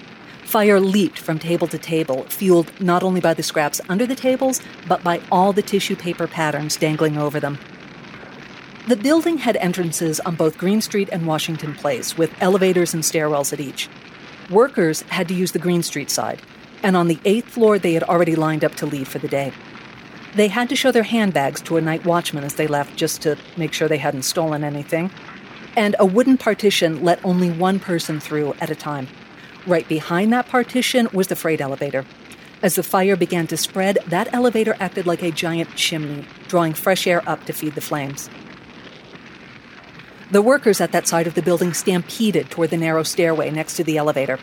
Fire 0.45 0.79
leaped 0.79 1.19
from 1.19 1.39
table 1.39 1.67
to 1.69 1.79
table, 1.79 2.25
fueled 2.25 2.71
not 2.81 3.03
only 3.03 3.21
by 3.21 3.35
the 3.35 3.43
scraps 3.43 3.81
under 3.89 4.07
the 4.07 4.15
tables, 4.15 4.61
but 4.87 5.03
by 5.03 5.21
all 5.33 5.53
the 5.53 5.63
tissue 5.63 5.97
paper 5.97 6.27
patterns 6.27 6.77
dangling 6.77 7.17
over 7.17 7.41
them. 7.41 7.59
The 8.87 8.97
building 8.97 9.39
had 9.39 9.57
entrances 9.57 10.21
on 10.21 10.35
both 10.35 10.59
Greene 10.59 10.83
Street 10.83 11.09
and 11.11 11.27
Washington 11.27 11.75
Place, 11.75 12.19
with 12.19 12.35
elevators 12.43 12.93
and 12.93 13.03
stairwells 13.03 13.53
at 13.53 13.61
each. 13.61 13.89
Workers 14.51 15.01
had 15.03 15.27
to 15.29 15.35
use 15.35 15.53
the 15.53 15.59
Greene 15.59 15.83
Street 15.83 16.11
side, 16.11 16.43
and 16.83 16.95
on 16.95 17.09
the 17.09 17.19
eighth 17.25 17.49
floor 17.49 17.79
they 17.79 17.95
had 17.95 18.03
already 18.03 18.37
lined 18.37 18.63
up 18.63 18.75
to 18.77 18.87
leave 18.87 19.09
for 19.09 19.19
the 19.19 19.29
day. 19.29 19.53
They 20.35 20.49
had 20.49 20.69
to 20.69 20.77
show 20.77 20.93
their 20.93 21.05
handbags 21.05 21.63
to 21.63 21.79
a 21.79 21.81
night 21.81 22.05
watchman 22.05 22.45
as 22.45 22.57
they 22.57 22.67
left 22.67 22.97
just 22.97 23.23
to 23.23 23.39
make 23.57 23.73
sure 23.73 23.89
they 23.89 23.97
hadn't 23.97 24.25
stolen 24.25 24.65
anything 24.65 25.11
and 25.77 25.97
a 25.99 26.07
wooden 26.07 26.37
partition 26.37 27.03
let 27.03 27.25
only 27.25 27.51
one 27.51 27.81
person 27.81 28.21
through 28.21 28.55
at 28.61 28.71
a 28.71 28.75
time. 28.75 29.09
Right 29.67 29.89
behind 29.89 30.33
that 30.33 30.49
partition 30.49 31.09
was 31.13 31.29
the 31.29 31.37
freight 31.37 31.61
elevator. 31.61 32.05
As 32.63 32.77
the 32.77 32.83
fire 32.83 33.17
began 33.17 33.47
to 33.49 33.57
spread, 33.57 33.99
that 34.07 34.33
elevator 34.33 34.77
acted 34.81 35.07
like 35.07 35.23
a 35.23 35.31
giant 35.31 35.75
chimney, 35.77 36.27
drawing 36.49 36.75
fresh 36.75 37.07
air 37.07 37.23
up 37.29 37.45
to 37.45 37.53
feed 37.53 37.75
the 37.75 37.81
flames. 37.81 38.31
The 40.31 40.43
workers 40.43 40.81
at 40.81 40.93
that 40.93 41.07
side 41.07 41.27
of 41.27 41.35
the 41.35 41.43
building 41.43 41.75
stampeded 41.75 42.51
toward 42.51 42.71
the 42.71 42.77
narrow 42.77 43.03
stairway 43.03 43.51
next 43.51 43.77
to 43.77 43.85
the 43.85 43.99
elevator. 43.99 44.39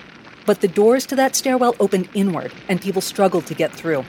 But 0.46 0.62
the 0.62 0.68
doors 0.68 1.06
to 1.08 1.16
that 1.16 1.36
stairwell 1.36 1.76
opened 1.80 2.10
inward, 2.14 2.52
and 2.70 2.82
people 2.82 3.02
struggled 3.02 3.46
to 3.48 3.54
get 3.54 3.72
through. 3.72 4.06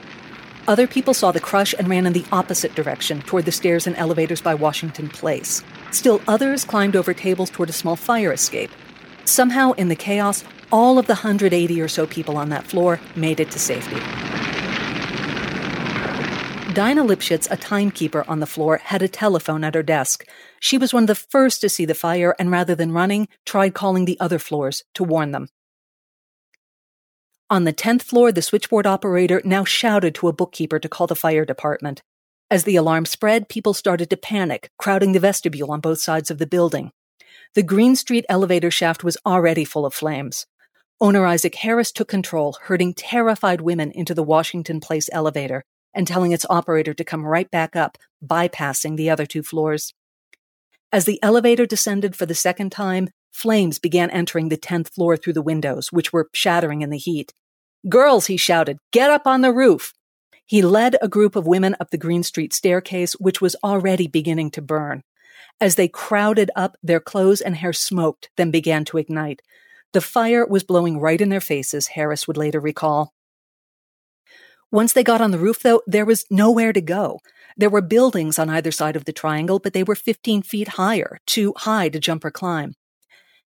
Other 0.67 0.87
people 0.87 1.13
saw 1.13 1.31
the 1.31 1.39
crush 1.39 1.73
and 1.77 1.89
ran 1.89 2.05
in 2.05 2.13
the 2.13 2.25
opposite 2.31 2.73
direction 2.73 3.21
toward 3.21 3.45
the 3.45 3.51
stairs 3.51 3.85
and 3.85 3.95
elevators 3.97 4.41
by 4.41 4.55
Washington 4.55 5.09
Place. 5.09 5.63
Still 5.93 6.21
others 6.27 6.65
climbed 6.65 6.95
over 6.95 7.13
tables 7.13 7.49
toward 7.49 7.69
a 7.69 7.73
small 7.73 7.95
fire 7.95 8.33
escape. 8.33 8.71
Somehow, 9.25 9.71
in 9.73 9.87
the 9.89 9.95
chaos, 9.95 10.43
all 10.71 10.97
of 10.97 11.05
the 11.05 11.13
180 11.13 11.79
or 11.79 11.87
so 11.87 12.07
people 12.07 12.35
on 12.35 12.49
that 12.49 12.65
floor 12.65 12.99
made 13.15 13.39
it 13.39 13.51
to 13.51 13.59
safety. 13.59 13.99
Dinah 16.73 17.03
Lipschitz, 17.03 17.47
a 17.51 17.57
timekeeper 17.57 18.25
on 18.27 18.39
the 18.39 18.47
floor, 18.47 18.77
had 18.77 19.03
a 19.03 19.07
telephone 19.07 19.63
at 19.63 19.75
her 19.75 19.83
desk. 19.83 20.27
She 20.59 20.79
was 20.79 20.91
one 20.91 21.03
of 21.03 21.07
the 21.07 21.13
first 21.13 21.61
to 21.61 21.69
see 21.69 21.85
the 21.85 21.93
fire 21.93 22.35
and 22.39 22.49
rather 22.49 22.73
than 22.73 22.91
running, 22.91 23.27
tried 23.45 23.75
calling 23.75 24.05
the 24.05 24.19
other 24.19 24.39
floors 24.39 24.83
to 24.95 25.03
warn 25.03 25.31
them. 25.31 25.49
On 27.51 27.65
the 27.65 27.73
10th 27.73 28.01
floor, 28.01 28.31
the 28.31 28.41
switchboard 28.41 28.87
operator 28.87 29.39
now 29.45 29.63
shouted 29.63 30.15
to 30.15 30.27
a 30.27 30.33
bookkeeper 30.33 30.79
to 30.79 30.89
call 30.89 31.05
the 31.05 31.15
fire 31.15 31.45
department. 31.45 32.01
As 32.53 32.65
the 32.65 32.75
alarm 32.75 33.07
spread, 33.07 33.49
people 33.49 33.73
started 33.73 34.11
to 34.11 34.15
panic, 34.15 34.69
crowding 34.77 35.13
the 35.13 35.19
vestibule 35.19 35.71
on 35.71 35.79
both 35.79 35.99
sides 35.99 36.29
of 36.29 36.37
the 36.37 36.45
building. 36.45 36.91
The 37.55 37.63
Greene 37.63 37.95
Street 37.95 38.25
elevator 38.29 38.69
shaft 38.69 39.03
was 39.03 39.17
already 39.25 39.65
full 39.65 39.87
of 39.87 39.93
flames. 39.95 40.45
Owner 41.01 41.25
Isaac 41.25 41.55
Harris 41.55 41.91
took 41.91 42.07
control, 42.07 42.55
herding 42.61 42.93
terrified 42.93 43.61
women 43.61 43.89
into 43.89 44.13
the 44.13 44.21
Washington 44.21 44.79
Place 44.79 45.09
elevator 45.11 45.63
and 45.95 46.05
telling 46.05 46.31
its 46.31 46.45
operator 46.47 46.93
to 46.93 47.03
come 47.03 47.25
right 47.25 47.49
back 47.49 47.75
up, 47.75 47.97
bypassing 48.23 48.97
the 48.97 49.09
other 49.09 49.25
two 49.25 49.41
floors. 49.41 49.95
As 50.91 51.05
the 51.05 51.17
elevator 51.23 51.65
descended 51.65 52.15
for 52.15 52.27
the 52.27 52.35
second 52.35 52.71
time, 52.71 53.09
flames 53.31 53.79
began 53.79 54.11
entering 54.11 54.49
the 54.49 54.57
10th 54.57 54.93
floor 54.93 55.17
through 55.17 55.33
the 55.33 55.41
windows, 55.41 55.91
which 55.91 56.13
were 56.13 56.29
shattering 56.35 56.83
in 56.83 56.91
the 56.91 56.99
heat. 56.99 57.33
Girls, 57.89 58.27
he 58.27 58.37
shouted, 58.37 58.77
get 58.91 59.09
up 59.09 59.25
on 59.25 59.41
the 59.41 59.51
roof. 59.51 59.95
He 60.53 60.61
led 60.61 60.97
a 61.01 61.07
group 61.07 61.35
of 61.35 61.47
women 61.47 61.75
up 61.79 61.89
the 61.89 61.97
Greene 61.97 62.21
Street 62.21 62.53
staircase, 62.53 63.13
which 63.13 63.41
was 63.41 63.55
already 63.63 64.07
beginning 64.07 64.51
to 64.51 64.61
burn. 64.61 65.01
As 65.59 65.73
they 65.73 65.87
crowded 65.87 66.51
up, 66.55 66.77
their 66.83 66.99
clothes 66.99 67.41
and 67.41 67.55
hair 67.55 67.73
smoked, 67.73 68.29
then 68.37 68.51
began 68.51 68.85
to 68.85 68.99
ignite. 68.99 69.41
The 69.93 69.99
fire 69.99 70.45
was 70.45 70.63
blowing 70.63 70.99
right 70.99 71.19
in 71.19 71.29
their 71.29 71.41
faces, 71.41 71.87
Harris 71.87 72.27
would 72.27 72.37
later 72.37 72.59
recall. 72.59 73.15
Once 74.71 74.93
they 74.93 75.03
got 75.03 75.21
on 75.21 75.31
the 75.31 75.39
roof, 75.39 75.59
though, 75.59 75.81
there 75.87 76.05
was 76.05 76.23
nowhere 76.29 76.71
to 76.71 76.81
go. 76.81 77.17
There 77.57 77.71
were 77.71 77.81
buildings 77.81 78.37
on 78.37 78.51
either 78.51 78.71
side 78.71 78.95
of 78.95 79.05
the 79.05 79.11
triangle, 79.11 79.57
but 79.57 79.73
they 79.73 79.81
were 79.81 79.95
15 79.95 80.43
feet 80.43 80.67
higher, 80.67 81.17
too 81.25 81.55
high 81.57 81.89
to 81.89 81.99
jump 81.99 82.23
or 82.23 82.29
climb. 82.29 82.75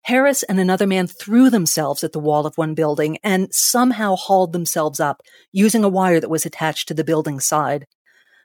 Harris 0.03 0.43
and 0.43 0.59
another 0.59 0.85
man 0.85 1.07
threw 1.07 1.49
themselves 1.49 2.03
at 2.03 2.11
the 2.11 2.19
wall 2.19 2.45
of 2.45 2.57
one 2.57 2.73
building 2.73 3.17
and 3.23 3.53
somehow 3.53 4.15
hauled 4.15 4.51
themselves 4.51 4.99
up 4.99 5.21
using 5.53 5.83
a 5.83 5.89
wire 5.89 6.19
that 6.19 6.29
was 6.29 6.45
attached 6.45 6.89
to 6.89 6.93
the 6.93 7.05
building's 7.05 7.45
side. 7.45 7.87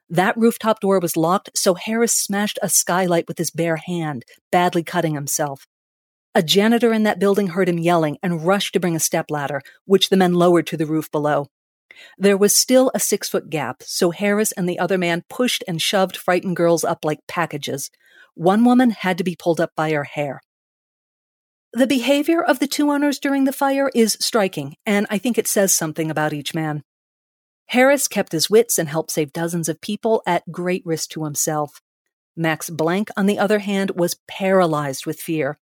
That 0.08 0.36
rooftop 0.36 0.80
door 0.80 1.00
was 1.00 1.16
locked, 1.16 1.50
so 1.54 1.74
Harris 1.74 2.16
smashed 2.16 2.58
a 2.62 2.68
skylight 2.68 3.26
with 3.26 3.38
his 3.38 3.50
bare 3.50 3.76
hand, 3.76 4.24
badly 4.52 4.84
cutting 4.84 5.14
himself. 5.14 5.66
A 6.34 6.42
janitor 6.42 6.92
in 6.92 7.02
that 7.02 7.18
building 7.18 7.48
heard 7.48 7.68
him 7.68 7.78
yelling 7.78 8.18
and 8.22 8.46
rushed 8.46 8.74
to 8.74 8.80
bring 8.80 8.94
a 8.94 9.00
stepladder, 9.00 9.60
which 9.84 10.08
the 10.08 10.16
men 10.16 10.34
lowered 10.34 10.66
to 10.68 10.76
the 10.76 10.86
roof 10.86 11.10
below. 11.10 11.48
There 12.16 12.36
was 12.36 12.56
still 12.56 12.92
a 12.94 13.00
six 13.00 13.28
foot 13.28 13.50
gap, 13.50 13.82
so 13.82 14.12
Harris 14.12 14.52
and 14.52 14.68
the 14.68 14.78
other 14.78 14.96
man 14.96 15.24
pushed 15.28 15.64
and 15.66 15.82
shoved 15.82 16.16
frightened 16.16 16.54
girls 16.56 16.84
up 16.84 17.04
like 17.04 17.26
packages. 17.26 17.90
One 18.34 18.64
woman 18.64 18.90
had 18.90 19.18
to 19.18 19.24
be 19.24 19.34
pulled 19.34 19.60
up 19.60 19.72
by 19.74 19.90
her 19.90 20.04
hair. 20.04 20.40
The 21.74 21.86
behavior 21.86 22.42
of 22.42 22.60
the 22.60 22.66
two 22.66 22.90
owners 22.90 23.18
during 23.18 23.44
the 23.44 23.52
fire 23.52 23.90
is 23.94 24.16
striking, 24.20 24.76
and 24.86 25.06
I 25.10 25.18
think 25.18 25.36
it 25.36 25.46
says 25.46 25.74
something 25.74 26.10
about 26.10 26.32
each 26.32 26.54
man. 26.54 26.82
Harris 27.66 28.08
kept 28.08 28.32
his 28.32 28.48
wits 28.48 28.78
and 28.78 28.88
helped 28.88 29.10
save 29.10 29.34
dozens 29.34 29.68
of 29.68 29.82
people 29.82 30.22
at 30.26 30.50
great 30.50 30.82
risk 30.86 31.10
to 31.10 31.24
himself. 31.24 31.82
Max 32.34 32.70
Blanck, 32.70 33.10
on 33.18 33.26
the 33.26 33.38
other 33.38 33.58
hand, 33.58 33.90
was 33.90 34.16
paralyzed 34.26 35.04
with 35.04 35.20
fear. 35.20 35.58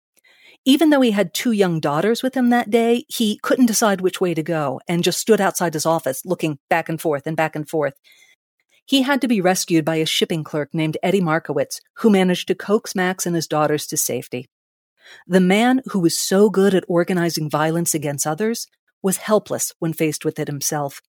Even 0.66 0.90
though 0.90 1.00
he 1.00 1.12
had 1.12 1.32
two 1.32 1.52
young 1.52 1.80
daughters 1.80 2.22
with 2.22 2.36
him 2.36 2.50
that 2.50 2.68
day, 2.68 3.06
he 3.08 3.38
couldn't 3.42 3.66
decide 3.66 4.02
which 4.02 4.20
way 4.20 4.34
to 4.34 4.42
go 4.42 4.80
and 4.86 5.04
just 5.04 5.18
stood 5.18 5.40
outside 5.40 5.72
his 5.72 5.86
office 5.86 6.26
looking 6.26 6.58
back 6.68 6.90
and 6.90 7.00
forth 7.00 7.26
and 7.26 7.36
back 7.36 7.56
and 7.56 7.68
forth. 7.68 7.94
He 8.84 9.02
had 9.02 9.22
to 9.22 9.28
be 9.28 9.40
rescued 9.40 9.86
by 9.86 9.96
a 9.96 10.06
shipping 10.06 10.44
clerk 10.44 10.74
named 10.74 10.98
Eddie 11.02 11.22
Markowitz, 11.22 11.80
who 11.98 12.10
managed 12.10 12.48
to 12.48 12.54
coax 12.54 12.94
Max 12.94 13.24
and 13.24 13.34
his 13.34 13.46
daughters 13.46 13.86
to 13.86 13.96
safety. 13.96 14.48
The 15.26 15.40
man 15.40 15.82
who 15.86 16.00
was 16.00 16.18
so 16.18 16.50
good 16.50 16.74
at 16.74 16.84
organizing 16.88 17.50
violence 17.50 17.94
against 17.94 18.26
others 18.26 18.66
was 19.02 19.18
helpless 19.18 19.72
when 19.78 19.92
faced 19.92 20.24
with 20.24 20.38
it 20.38 20.48
himself. 20.48 21.00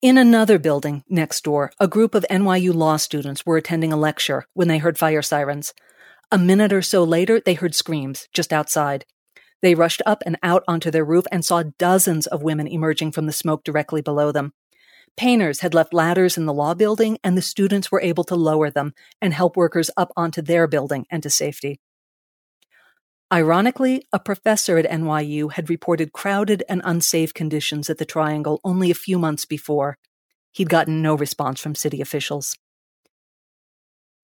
In 0.00 0.16
another 0.16 0.58
building 0.58 1.02
next 1.08 1.42
door, 1.42 1.72
a 1.80 1.88
group 1.88 2.14
of 2.14 2.24
NYU 2.30 2.72
law 2.72 2.96
students 2.96 3.44
were 3.44 3.56
attending 3.56 3.92
a 3.92 3.96
lecture 3.96 4.46
when 4.54 4.68
they 4.68 4.78
heard 4.78 4.96
fire 4.96 5.22
sirens. 5.22 5.74
A 6.30 6.38
minute 6.38 6.72
or 6.72 6.82
so 6.82 7.02
later, 7.02 7.40
they 7.40 7.54
heard 7.54 7.74
screams 7.74 8.28
just 8.32 8.52
outside. 8.52 9.06
They 9.60 9.74
rushed 9.74 10.02
up 10.06 10.22
and 10.24 10.38
out 10.42 10.62
onto 10.68 10.90
their 10.90 11.04
roof 11.04 11.24
and 11.32 11.44
saw 11.44 11.64
dozens 11.78 12.28
of 12.28 12.42
women 12.42 12.68
emerging 12.68 13.12
from 13.12 13.26
the 13.26 13.32
smoke 13.32 13.64
directly 13.64 14.02
below 14.02 14.30
them. 14.30 14.52
Painters 15.16 15.60
had 15.60 15.74
left 15.74 15.92
ladders 15.92 16.38
in 16.38 16.46
the 16.46 16.54
law 16.54 16.74
building, 16.74 17.18
and 17.24 17.36
the 17.36 17.42
students 17.42 17.90
were 17.90 18.00
able 18.00 18.22
to 18.22 18.36
lower 18.36 18.70
them 18.70 18.94
and 19.20 19.34
help 19.34 19.56
workers 19.56 19.90
up 19.96 20.12
onto 20.16 20.40
their 20.40 20.68
building 20.68 21.06
and 21.10 21.24
to 21.24 21.30
safety. 21.30 21.80
Ironically, 23.30 24.02
a 24.10 24.18
professor 24.18 24.78
at 24.78 24.86
NYU 24.86 25.52
had 25.52 25.68
reported 25.68 26.12
crowded 26.12 26.62
and 26.66 26.80
unsafe 26.82 27.34
conditions 27.34 27.90
at 27.90 27.98
the 27.98 28.06
Triangle 28.06 28.58
only 28.64 28.90
a 28.90 28.94
few 28.94 29.18
months 29.18 29.44
before. 29.44 29.98
He'd 30.52 30.70
gotten 30.70 31.02
no 31.02 31.14
response 31.14 31.60
from 31.60 31.74
city 31.74 32.00
officials. 32.00 32.56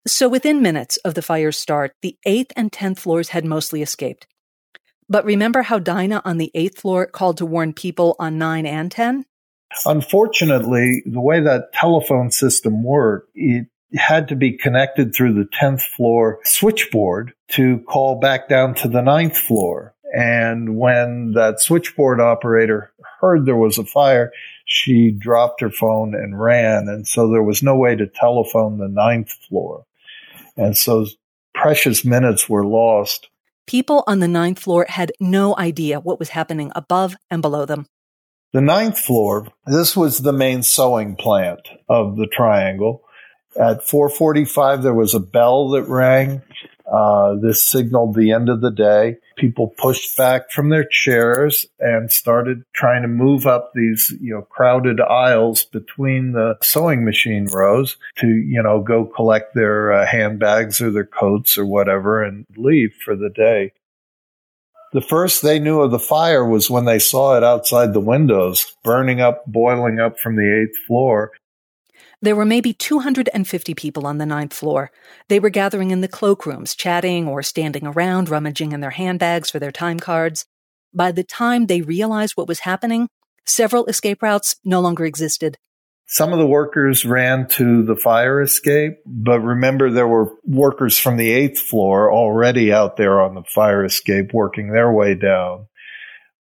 So 0.08 0.30
within 0.30 0.62
minutes 0.62 0.96
of 0.98 1.14
the 1.14 1.22
fire's 1.22 1.58
start, 1.58 1.94
the 2.02 2.18
8th 2.26 2.52
and 2.56 2.72
10th 2.72 3.00
floors 3.00 3.30
had 3.30 3.44
mostly 3.44 3.82
escaped. 3.82 4.28
But 5.10 5.26
remember 5.26 5.64
how 5.64 5.80
Dinah 5.80 6.22
on 6.24 6.38
the 6.38 6.52
8th 6.56 6.78
floor 6.78 7.06
called 7.06 7.38
to 7.38 7.46
warn 7.46 7.74
people 7.74 8.16
on 8.18 8.38
9 8.38 8.66
and 8.66 8.92
10? 8.92 9.26
Unfortunately, 9.86 11.04
the 11.06 11.20
way 11.20 11.42
that 11.42 11.74
telephone 11.74 12.32
system 12.32 12.84
worked, 12.84 13.32
it 13.36 13.68
had 13.96 14.28
to 14.30 14.36
be 14.36 14.58
connected 14.58 15.14
through 15.14 15.34
the 15.34 15.50
10th 15.62 15.82
floor 15.82 16.40
switchboard 16.44 17.34
to 17.50 17.80
call 17.88 18.20
back 18.20 18.50
down 18.50 18.76
to 18.76 18.88
the 18.88 19.02
ninth 19.02 19.38
floor. 19.38 19.94
And 20.14 20.78
when 20.78 21.34
that 21.34 21.60
switchboard 21.60 22.22
operator 22.22 22.92
heard 23.20 23.46
there 23.46 23.56
was 23.56 23.78
a 23.78 23.84
fire, 23.84 24.32
she 24.66 25.12
dropped 25.12 25.62
her 25.62 25.70
phone 25.70 26.14
and 26.16 26.40
ran. 26.40 26.88
And 26.88 27.08
so 27.08 27.30
there 27.30 27.44
was 27.44 27.64
no 27.64 27.76
way 27.76 27.96
to 27.96 28.08
telephone 28.08 28.78
the 28.78 28.88
ninth 28.88 29.32
floor. 29.48 29.86
And 30.58 30.78
so 30.78 31.06
precious 31.54 32.06
minutes 32.06 32.48
were 32.48 32.66
lost. 32.66 33.28
People 33.68 34.04
on 34.08 34.20
the 34.20 34.28
ninth 34.28 34.60
floor 34.60 34.86
had 34.88 35.12
no 35.20 35.56
idea 35.58 36.00
what 36.00 36.20
was 36.20 36.30
happening 36.30 36.72
above 36.76 37.16
and 37.32 37.42
below 37.42 37.66
them. 37.66 37.88
The 38.54 38.62
ninth 38.62 39.00
floor, 39.00 39.48
this 39.66 39.98
was 39.98 40.20
the 40.20 40.32
main 40.32 40.64
sewing 40.64 41.16
plant 41.16 41.62
of 41.90 42.16
the 42.16 42.28
triangle. 42.28 43.02
At 43.60 43.88
4:45, 43.88 44.84
there 44.84 44.94
was 44.94 45.14
a 45.14 45.20
bell 45.20 45.70
that 45.70 45.84
rang. 45.84 46.42
Uh, 46.92 47.34
this 47.42 47.64
signaled 47.64 48.14
the 48.14 48.32
end 48.32 48.48
of 48.48 48.62
the 48.62 48.70
day. 48.70 49.18
People 49.38 49.74
pushed 49.76 50.16
back 50.16 50.52
from 50.52 50.70
their 50.70 50.86
chairs 50.86 51.66
and 51.80 52.12
started 52.12 52.64
trying 52.74 53.02
to 53.02 53.08
move 53.08 53.48
up 53.48 53.72
these, 53.74 54.14
you 54.22 54.34
know, 54.34 54.44
crowded 54.44 55.02
aisles 55.02 55.64
between 55.64 56.34
the 56.34 56.56
sewing 56.62 57.04
machine 57.04 57.46
rows 57.46 57.98
to, 58.18 58.28
you 58.28 58.62
know, 58.62 58.82
go 58.82 59.04
collect 59.04 59.56
their 59.56 59.94
uh, 59.94 60.06
handbags 60.06 60.80
or 60.80 60.92
their 60.92 61.06
coats 61.06 61.58
or 61.58 61.66
whatever 61.66 62.22
and 62.22 62.46
leave 62.56 62.94
for 63.04 63.16
the 63.16 63.30
day. 63.30 63.72
The 64.94 65.02
first 65.02 65.42
they 65.42 65.60
knew 65.60 65.82
of 65.82 65.92
the 65.92 66.00
fire 66.00 66.46
was 66.46 66.70
when 66.70 66.86
they 66.86 67.00
saw 67.00 67.36
it 67.36 67.44
outside 67.44 67.94
the 67.94 68.00
windows, 68.00 68.78
burning 68.84 69.22
up, 69.22 69.44
boiling 69.46 70.00
up 70.00 70.20
from 70.20 70.36
the 70.36 70.62
eighth 70.62 70.78
floor. 70.86 71.32
There 72.26 72.36
were 72.36 72.44
maybe 72.44 72.74
250 72.74 73.76
people 73.76 74.08
on 74.08 74.18
the 74.18 74.26
ninth 74.26 74.52
floor. 74.52 74.90
They 75.28 75.40
were 75.40 75.52
gathering 75.52 75.92
in 75.92 76.02
the 76.02 76.08
cloakrooms, 76.08 76.76
chatting 76.76 77.28
or 77.28 77.44
standing 77.44 77.86
around, 77.86 78.30
rummaging 78.30 78.72
in 78.72 78.80
their 78.80 78.90
handbags 78.90 79.52
for 79.52 79.60
their 79.60 79.72
time 79.72 80.00
cards. 80.00 80.48
By 80.92 81.12
the 81.12 81.24
time 81.24 81.68
they 81.68 81.82
realized 81.82 82.36
what 82.36 82.48
was 82.48 82.62
happening, 82.62 83.10
several 83.46 83.86
escape 83.86 84.24
routes 84.24 84.56
no 84.66 84.80
longer 84.80 85.06
existed. 85.06 85.60
Some 86.08 86.34
of 86.34 86.40
the 86.40 86.48
workers 86.48 87.06
ran 87.06 87.48
to 87.50 87.84
the 87.84 87.96
fire 87.96 88.42
escape, 88.42 88.94
but 89.06 89.42
remember 89.42 89.92
there 89.92 90.08
were 90.08 90.34
workers 90.44 90.98
from 90.98 91.18
the 91.18 91.30
eighth 91.30 91.60
floor 91.60 92.12
already 92.12 92.74
out 92.74 92.98
there 92.98 93.22
on 93.22 93.36
the 93.36 93.44
fire 93.44 93.86
escape 93.86 94.34
working 94.34 94.72
their 94.72 94.92
way 94.92 95.14
down. 95.14 95.68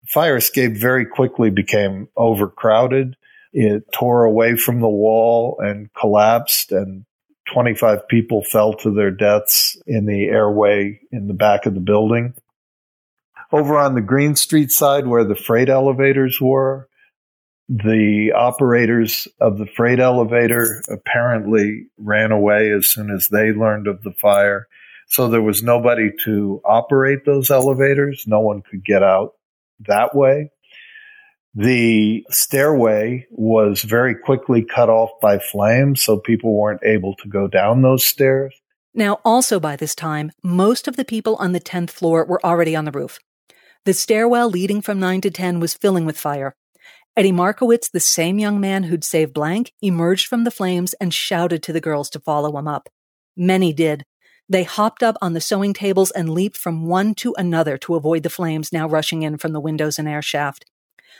Fire 0.06 0.36
escape 0.36 0.76
very 0.76 1.06
quickly 1.06 1.48
became 1.48 2.08
overcrowded 2.18 3.16
it 3.52 3.84
tore 3.92 4.24
away 4.24 4.56
from 4.56 4.80
the 4.80 4.88
wall 4.88 5.58
and 5.60 5.92
collapsed, 5.94 6.72
and 6.72 7.04
25 7.52 8.06
people 8.08 8.42
fell 8.44 8.74
to 8.74 8.92
their 8.92 9.10
deaths 9.10 9.76
in 9.86 10.06
the 10.06 10.26
airway 10.26 11.00
in 11.10 11.26
the 11.26 11.34
back 11.34 11.66
of 11.66 11.74
the 11.74 11.80
building. 11.80 12.34
Over 13.52 13.78
on 13.78 13.94
the 13.94 14.00
Greene 14.00 14.36
Street 14.36 14.70
side, 14.70 15.06
where 15.06 15.24
the 15.24 15.34
freight 15.34 15.68
elevators 15.68 16.40
were, 16.40 16.88
the 17.68 18.32
operators 18.36 19.28
of 19.40 19.58
the 19.58 19.66
freight 19.66 20.00
elevator 20.00 20.82
apparently 20.88 21.86
ran 21.98 22.32
away 22.32 22.70
as 22.70 22.86
soon 22.86 23.10
as 23.10 23.28
they 23.28 23.52
learned 23.52 23.86
of 23.86 24.02
the 24.02 24.12
fire. 24.12 24.66
So 25.06 25.28
there 25.28 25.42
was 25.42 25.62
nobody 25.62 26.10
to 26.24 26.60
operate 26.64 27.24
those 27.24 27.50
elevators. 27.50 28.24
No 28.26 28.40
one 28.40 28.62
could 28.62 28.84
get 28.84 29.02
out 29.02 29.34
that 29.88 30.14
way. 30.14 30.50
The 31.54 32.24
stairway 32.30 33.26
was 33.30 33.82
very 33.82 34.14
quickly 34.14 34.62
cut 34.62 34.88
off 34.88 35.10
by 35.20 35.38
flames, 35.38 36.02
so 36.02 36.18
people 36.18 36.54
weren't 36.54 36.84
able 36.84 37.16
to 37.16 37.28
go 37.28 37.48
down 37.48 37.82
those 37.82 38.04
stairs. 38.04 38.54
Now, 38.94 39.20
also 39.24 39.58
by 39.58 39.76
this 39.76 39.94
time, 39.94 40.32
most 40.42 40.86
of 40.88 40.96
the 40.96 41.04
people 41.04 41.36
on 41.36 41.52
the 41.52 41.60
10th 41.60 41.90
floor 41.90 42.24
were 42.24 42.44
already 42.44 42.76
on 42.76 42.84
the 42.84 42.92
roof. 42.92 43.18
The 43.84 43.94
stairwell 43.94 44.50
leading 44.50 44.82
from 44.82 45.00
9 45.00 45.20
to 45.22 45.30
10 45.30 45.58
was 45.58 45.74
filling 45.74 46.04
with 46.04 46.18
fire, 46.18 46.54
Eddie 47.16 47.32
Markowitz, 47.32 47.88
the 47.88 48.00
same 48.00 48.38
young 48.38 48.60
man 48.60 48.84
who'd 48.84 49.02
saved 49.02 49.34
Blanck, 49.34 49.72
emerged 49.82 50.28
from 50.28 50.44
the 50.44 50.50
flames 50.50 50.94
and 50.94 51.12
shouted 51.12 51.62
to 51.64 51.72
the 51.72 51.80
girls 51.80 52.08
to 52.10 52.20
follow 52.20 52.56
him 52.56 52.68
up. 52.68 52.88
Many 53.36 53.72
did. 53.72 54.04
They 54.48 54.62
hopped 54.62 55.02
up 55.02 55.16
on 55.20 55.32
the 55.32 55.40
sewing 55.40 55.74
tables 55.74 56.10
and 56.12 56.30
leaped 56.30 56.56
from 56.56 56.86
one 56.86 57.14
to 57.16 57.34
another 57.36 57.76
to 57.78 57.96
avoid 57.96 58.22
the 58.22 58.30
flames 58.30 58.72
now 58.72 58.88
rushing 58.88 59.22
in 59.22 59.38
from 59.38 59.52
the 59.52 59.60
windows 59.60 59.98
and 59.98 60.08
air 60.08 60.22
shaft. 60.22 60.64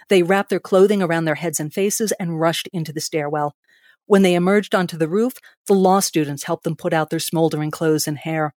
They 0.09 0.23
wrapped 0.23 0.51
their 0.51 0.61
clothing 0.61 1.03
around 1.03 1.25
their 1.25 1.37
heads 1.37 1.61
and 1.61 1.73
faces 1.73 2.13
and 2.13 2.41
rushed 2.41 2.69
into 2.73 2.93
the 2.93 3.01
stairwell. 3.01 3.55
When 4.07 4.23
they 4.23 4.35
emerged 4.35 4.75
onto 4.75 4.97
the 4.97 5.09
roof, 5.09 5.35
the 5.67 5.75
law 5.75 6.01
students 6.01 6.45
helped 6.45 6.65
them 6.65 6.77
put 6.77 6.93
out 6.93 7.11
their 7.11 7.21
smoldering 7.21 7.71
clothes 7.71 8.09
and 8.09 8.19
hair. 8.19 8.55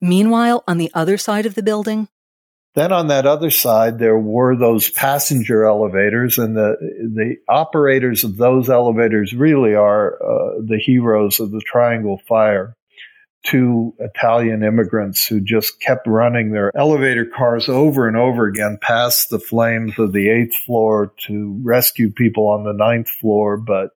Meanwhile, 0.00 0.64
on 0.66 0.78
the 0.78 0.90
other 0.92 1.16
side 1.16 1.46
of 1.46 1.54
the 1.54 1.62
building, 1.62 2.08
then 2.74 2.90
on 2.90 3.08
that 3.08 3.26
other 3.26 3.50
side, 3.50 3.98
there 3.98 4.18
were 4.18 4.56
those 4.56 4.88
passenger 4.90 5.64
elevators, 5.64 6.38
and 6.38 6.56
the 6.56 6.76
the 6.80 7.36
operators 7.46 8.24
of 8.24 8.38
those 8.38 8.70
elevators 8.70 9.34
really 9.34 9.74
are 9.74 10.14
uh, 10.14 10.60
the 10.66 10.78
heroes 10.78 11.38
of 11.38 11.50
the 11.50 11.60
Triangle 11.60 12.20
Fire. 12.26 12.74
Two 13.44 13.94
Italian 13.98 14.62
immigrants 14.62 15.26
who 15.26 15.40
just 15.40 15.80
kept 15.80 16.06
running 16.06 16.52
their 16.52 16.70
elevator 16.76 17.24
cars 17.24 17.68
over 17.68 18.06
and 18.06 18.16
over 18.16 18.46
again 18.46 18.78
past 18.80 19.30
the 19.30 19.40
flames 19.40 19.98
of 19.98 20.12
the 20.12 20.28
eighth 20.28 20.54
floor 20.64 21.12
to 21.26 21.60
rescue 21.62 22.10
people 22.10 22.46
on 22.46 22.64
the 22.64 22.72
ninth 22.72 23.08
floor, 23.08 23.56
but 23.56 23.90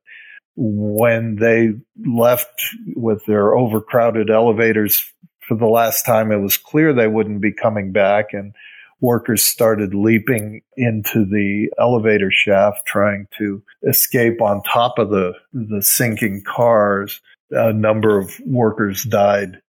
when 0.56 1.36
they 1.36 1.74
left 2.06 2.60
with 2.94 3.24
their 3.26 3.54
overcrowded 3.54 4.30
elevators 4.30 5.12
for 5.46 5.56
the 5.56 5.66
last 5.66 6.04
time, 6.04 6.32
it 6.32 6.40
was 6.40 6.56
clear 6.56 6.92
they 6.92 7.06
wouldn't 7.06 7.40
be 7.40 7.52
coming 7.52 7.92
back. 7.92 8.32
And 8.32 8.54
workers 9.00 9.44
started 9.44 9.94
leaping 9.94 10.62
into 10.76 11.24
the 11.24 11.70
elevator 11.78 12.30
shaft, 12.30 12.86
trying 12.86 13.26
to 13.38 13.62
escape 13.86 14.40
on 14.40 14.62
top 14.62 14.98
of 14.98 15.10
the, 15.10 15.34
the 15.52 15.82
sinking 15.82 16.42
cars. 16.42 17.20
A 17.50 17.72
number 17.72 18.18
of 18.18 18.38
workers 18.44 19.04
died 19.04 19.60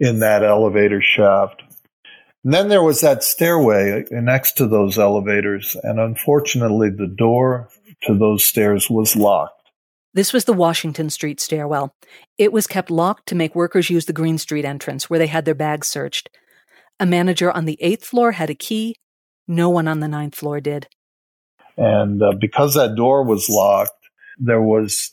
in 0.00 0.20
that 0.20 0.42
elevator 0.42 1.00
shaft. 1.00 1.62
And 2.44 2.52
then 2.52 2.68
there 2.68 2.82
was 2.82 3.00
that 3.02 3.22
stairway 3.22 4.04
next 4.10 4.56
to 4.56 4.66
those 4.66 4.98
elevators, 4.98 5.76
and 5.82 6.00
unfortunately, 6.00 6.90
the 6.90 7.06
door 7.06 7.68
to 8.04 8.18
those 8.18 8.44
stairs 8.44 8.90
was 8.90 9.14
locked. 9.14 9.62
This 10.14 10.32
was 10.32 10.44
the 10.44 10.52
Washington 10.52 11.08
Street 11.08 11.40
stairwell. 11.40 11.94
It 12.36 12.52
was 12.52 12.66
kept 12.66 12.90
locked 12.90 13.28
to 13.28 13.34
make 13.34 13.54
workers 13.54 13.88
use 13.88 14.06
the 14.06 14.12
Greene 14.12 14.38
Street 14.38 14.64
entrance 14.64 15.08
where 15.08 15.18
they 15.18 15.28
had 15.28 15.44
their 15.44 15.54
bags 15.54 15.86
searched. 15.88 16.28
A 17.00 17.06
manager 17.06 17.50
on 17.50 17.64
the 17.64 17.78
eighth 17.80 18.04
floor 18.04 18.32
had 18.32 18.50
a 18.50 18.54
key. 18.54 18.96
No 19.48 19.70
one 19.70 19.88
on 19.88 20.00
the 20.00 20.08
ninth 20.08 20.34
floor 20.34 20.60
did. 20.60 20.88
And 21.76 22.22
uh, 22.22 22.32
because 22.38 22.74
that 22.74 22.96
door 22.96 23.24
was 23.24 23.48
locked, 23.48 23.92
there 24.38 24.60
was 24.60 25.10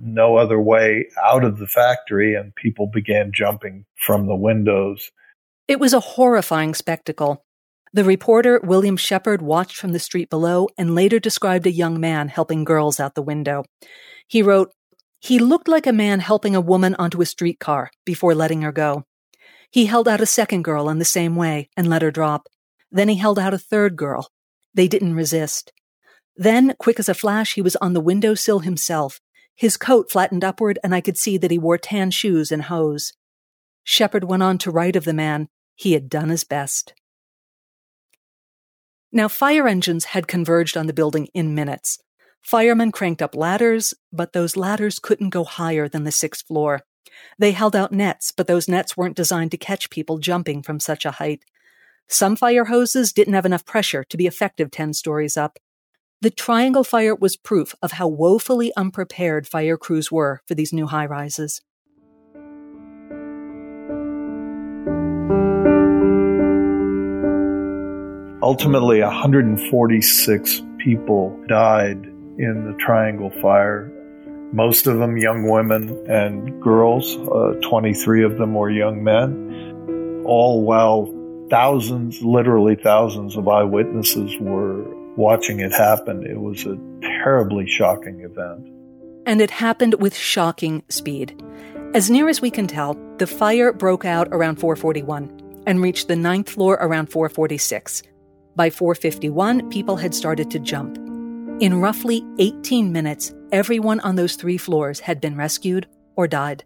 no 0.00 0.36
other 0.36 0.60
way 0.60 1.08
out 1.24 1.44
of 1.44 1.58
the 1.58 1.66
factory, 1.66 2.34
and 2.34 2.54
people 2.54 2.86
began 2.86 3.32
jumping 3.32 3.84
from 3.96 4.26
the 4.26 4.36
windows. 4.36 5.10
It 5.66 5.80
was 5.80 5.92
a 5.92 6.00
horrifying 6.00 6.74
spectacle. 6.74 7.44
The 7.92 8.04
reporter, 8.04 8.60
William 8.62 8.96
Shepherd, 8.96 9.40
watched 9.40 9.76
from 9.76 9.92
the 9.92 9.98
street 9.98 10.28
below 10.28 10.68
and 10.76 10.94
later 10.94 11.18
described 11.18 11.66
a 11.66 11.72
young 11.72 11.98
man 11.98 12.28
helping 12.28 12.64
girls 12.64 13.00
out 13.00 13.14
the 13.14 13.22
window. 13.22 13.64
He 14.26 14.42
wrote, 14.42 14.72
He 15.20 15.38
looked 15.38 15.68
like 15.68 15.86
a 15.86 15.92
man 15.92 16.20
helping 16.20 16.54
a 16.54 16.60
woman 16.60 16.94
onto 16.96 17.22
a 17.22 17.26
streetcar 17.26 17.90
before 18.04 18.34
letting 18.34 18.62
her 18.62 18.72
go. 18.72 19.04
He 19.70 19.86
held 19.86 20.08
out 20.08 20.20
a 20.20 20.26
second 20.26 20.62
girl 20.62 20.88
in 20.88 20.98
the 20.98 21.04
same 21.04 21.34
way 21.36 21.70
and 21.76 21.88
let 21.88 22.02
her 22.02 22.10
drop. 22.10 22.48
Then 22.90 23.08
he 23.08 23.16
held 23.16 23.38
out 23.38 23.54
a 23.54 23.58
third 23.58 23.96
girl. 23.96 24.30
They 24.74 24.88
didn't 24.88 25.14
resist. 25.14 25.72
Then, 26.36 26.74
quick 26.78 27.00
as 27.00 27.08
a 27.08 27.14
flash, 27.14 27.54
he 27.54 27.62
was 27.62 27.76
on 27.76 27.94
the 27.94 28.00
window 28.00 28.34
sill 28.34 28.60
himself. 28.60 29.20
His 29.58 29.76
coat 29.76 30.08
flattened 30.08 30.44
upward, 30.44 30.78
and 30.84 30.94
I 30.94 31.00
could 31.00 31.18
see 31.18 31.36
that 31.36 31.50
he 31.50 31.58
wore 31.58 31.78
tan 31.78 32.12
shoes 32.12 32.52
and 32.52 32.62
hose. 32.62 33.12
Shepherd 33.82 34.22
went 34.22 34.44
on 34.44 34.56
to 34.58 34.70
write 34.70 34.94
of 34.94 35.04
the 35.04 35.12
man. 35.12 35.48
He 35.74 35.94
had 35.94 36.08
done 36.08 36.28
his 36.28 36.44
best. 36.44 36.94
Now, 39.10 39.26
fire 39.26 39.66
engines 39.66 40.04
had 40.06 40.28
converged 40.28 40.76
on 40.76 40.86
the 40.86 40.92
building 40.92 41.26
in 41.34 41.56
minutes. 41.56 41.98
Firemen 42.40 42.92
cranked 42.92 43.20
up 43.20 43.34
ladders, 43.34 43.94
but 44.12 44.32
those 44.32 44.56
ladders 44.56 45.00
couldn't 45.00 45.30
go 45.30 45.42
higher 45.42 45.88
than 45.88 46.04
the 46.04 46.12
sixth 46.12 46.46
floor. 46.46 46.82
They 47.36 47.50
held 47.50 47.74
out 47.74 47.90
nets, 47.90 48.30
but 48.30 48.46
those 48.46 48.68
nets 48.68 48.96
weren't 48.96 49.16
designed 49.16 49.50
to 49.50 49.56
catch 49.56 49.90
people 49.90 50.18
jumping 50.18 50.62
from 50.62 50.78
such 50.78 51.04
a 51.04 51.10
height. 51.10 51.42
Some 52.06 52.36
fire 52.36 52.66
hoses 52.66 53.12
didn't 53.12 53.34
have 53.34 53.46
enough 53.46 53.66
pressure 53.66 54.04
to 54.04 54.16
be 54.16 54.28
effective 54.28 54.70
10 54.70 54.92
stories 54.92 55.36
up. 55.36 55.58
The 56.20 56.30
Triangle 56.30 56.82
Fire 56.82 57.14
was 57.14 57.36
proof 57.36 57.76
of 57.80 57.92
how 57.92 58.08
woefully 58.08 58.72
unprepared 58.76 59.46
fire 59.46 59.76
crews 59.76 60.10
were 60.10 60.42
for 60.48 60.56
these 60.56 60.72
new 60.72 60.88
high 60.88 61.06
rises. 61.06 61.60
Ultimately, 68.42 69.00
146 69.00 70.62
people 70.78 71.40
died 71.46 72.04
in 72.36 72.64
the 72.66 72.76
Triangle 72.80 73.30
Fire. 73.40 73.88
Most 74.52 74.88
of 74.88 74.98
them 74.98 75.18
young 75.18 75.48
women 75.48 76.04
and 76.08 76.60
girls. 76.60 77.16
Uh, 77.16 77.54
23 77.62 78.24
of 78.24 78.38
them 78.38 78.54
were 78.54 78.70
young 78.70 79.04
men. 79.04 80.24
All 80.26 80.64
while 80.64 81.14
thousands, 81.48 82.20
literally 82.22 82.74
thousands 82.74 83.36
of 83.36 83.46
eyewitnesses 83.46 84.36
were 84.40 84.97
watching 85.18 85.58
it 85.58 85.72
happen. 85.72 86.24
It 86.24 86.40
was 86.40 86.64
a 86.64 86.78
terribly 87.02 87.66
shocking 87.66 88.20
event. 88.20 88.68
And 89.26 89.40
it 89.40 89.50
happened 89.50 89.94
with 89.94 90.16
shocking 90.16 90.84
speed. 90.88 91.42
As 91.92 92.08
near 92.08 92.28
as 92.28 92.40
we 92.40 92.50
can 92.50 92.68
tell, 92.68 92.94
the 93.18 93.26
fire 93.26 93.72
broke 93.72 94.04
out 94.04 94.28
around 94.30 94.56
441 94.56 95.62
and 95.66 95.82
reached 95.82 96.06
the 96.06 96.16
ninth 96.16 96.48
floor 96.48 96.78
around 96.80 97.10
446. 97.10 98.04
By 98.54 98.70
451, 98.70 99.68
people 99.70 99.96
had 99.96 100.14
started 100.14 100.50
to 100.52 100.58
jump. 100.60 100.96
In 101.60 101.80
roughly 101.80 102.24
18 102.38 102.92
minutes, 102.92 103.34
everyone 103.50 104.00
on 104.00 104.14
those 104.14 104.36
three 104.36 104.56
floors 104.56 105.00
had 105.00 105.20
been 105.20 105.36
rescued 105.36 105.88
or 106.14 106.28
died. 106.28 106.62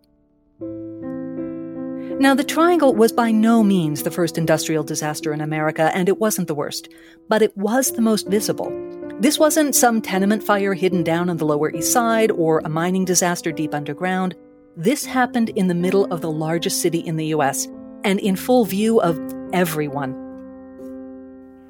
Now, 2.23 2.37
the 2.37 2.45
Triangle 2.45 2.95
was 2.95 3.11
by 3.11 3.33
no 3.33 3.65
means 3.65 4.05
the 4.05 4.11
first 4.13 4.39
industrial 4.39 4.85
disaster 4.85 5.33
in 5.33 5.41
America, 5.41 5.91
and 5.93 6.09
it 6.09 6.21
wasn't 6.21 6.47
the 6.47 6.55
worst, 6.55 6.89
but 7.29 7.43
it 7.43 7.57
was 7.57 7.91
the 7.91 8.01
most 8.01 8.29
visible. 8.29 8.71
This 9.19 9.41
wasn't 9.41 9.75
some 9.75 10.01
tenement 10.01 10.45
fire 10.45 10.73
hidden 10.73 11.03
down 11.03 11.29
on 11.29 11.39
the 11.39 11.45
Lower 11.45 11.73
East 11.73 11.93
Side 11.93 12.31
or 12.31 12.61
a 12.61 12.69
mining 12.69 13.05
disaster 13.05 13.51
deep 13.51 13.75
underground. 13.75 14.37
This 14.77 15.05
happened 15.05 15.49
in 15.49 15.67
the 15.67 15.75
middle 15.75 16.05
of 16.13 16.21
the 16.21 16.31
largest 16.31 16.81
city 16.81 17.01
in 17.01 17.17
the 17.17 17.27
US 17.35 17.67
and 18.05 18.21
in 18.21 18.37
full 18.37 18.67
view 18.67 19.01
of 19.01 19.19
everyone 19.53 20.15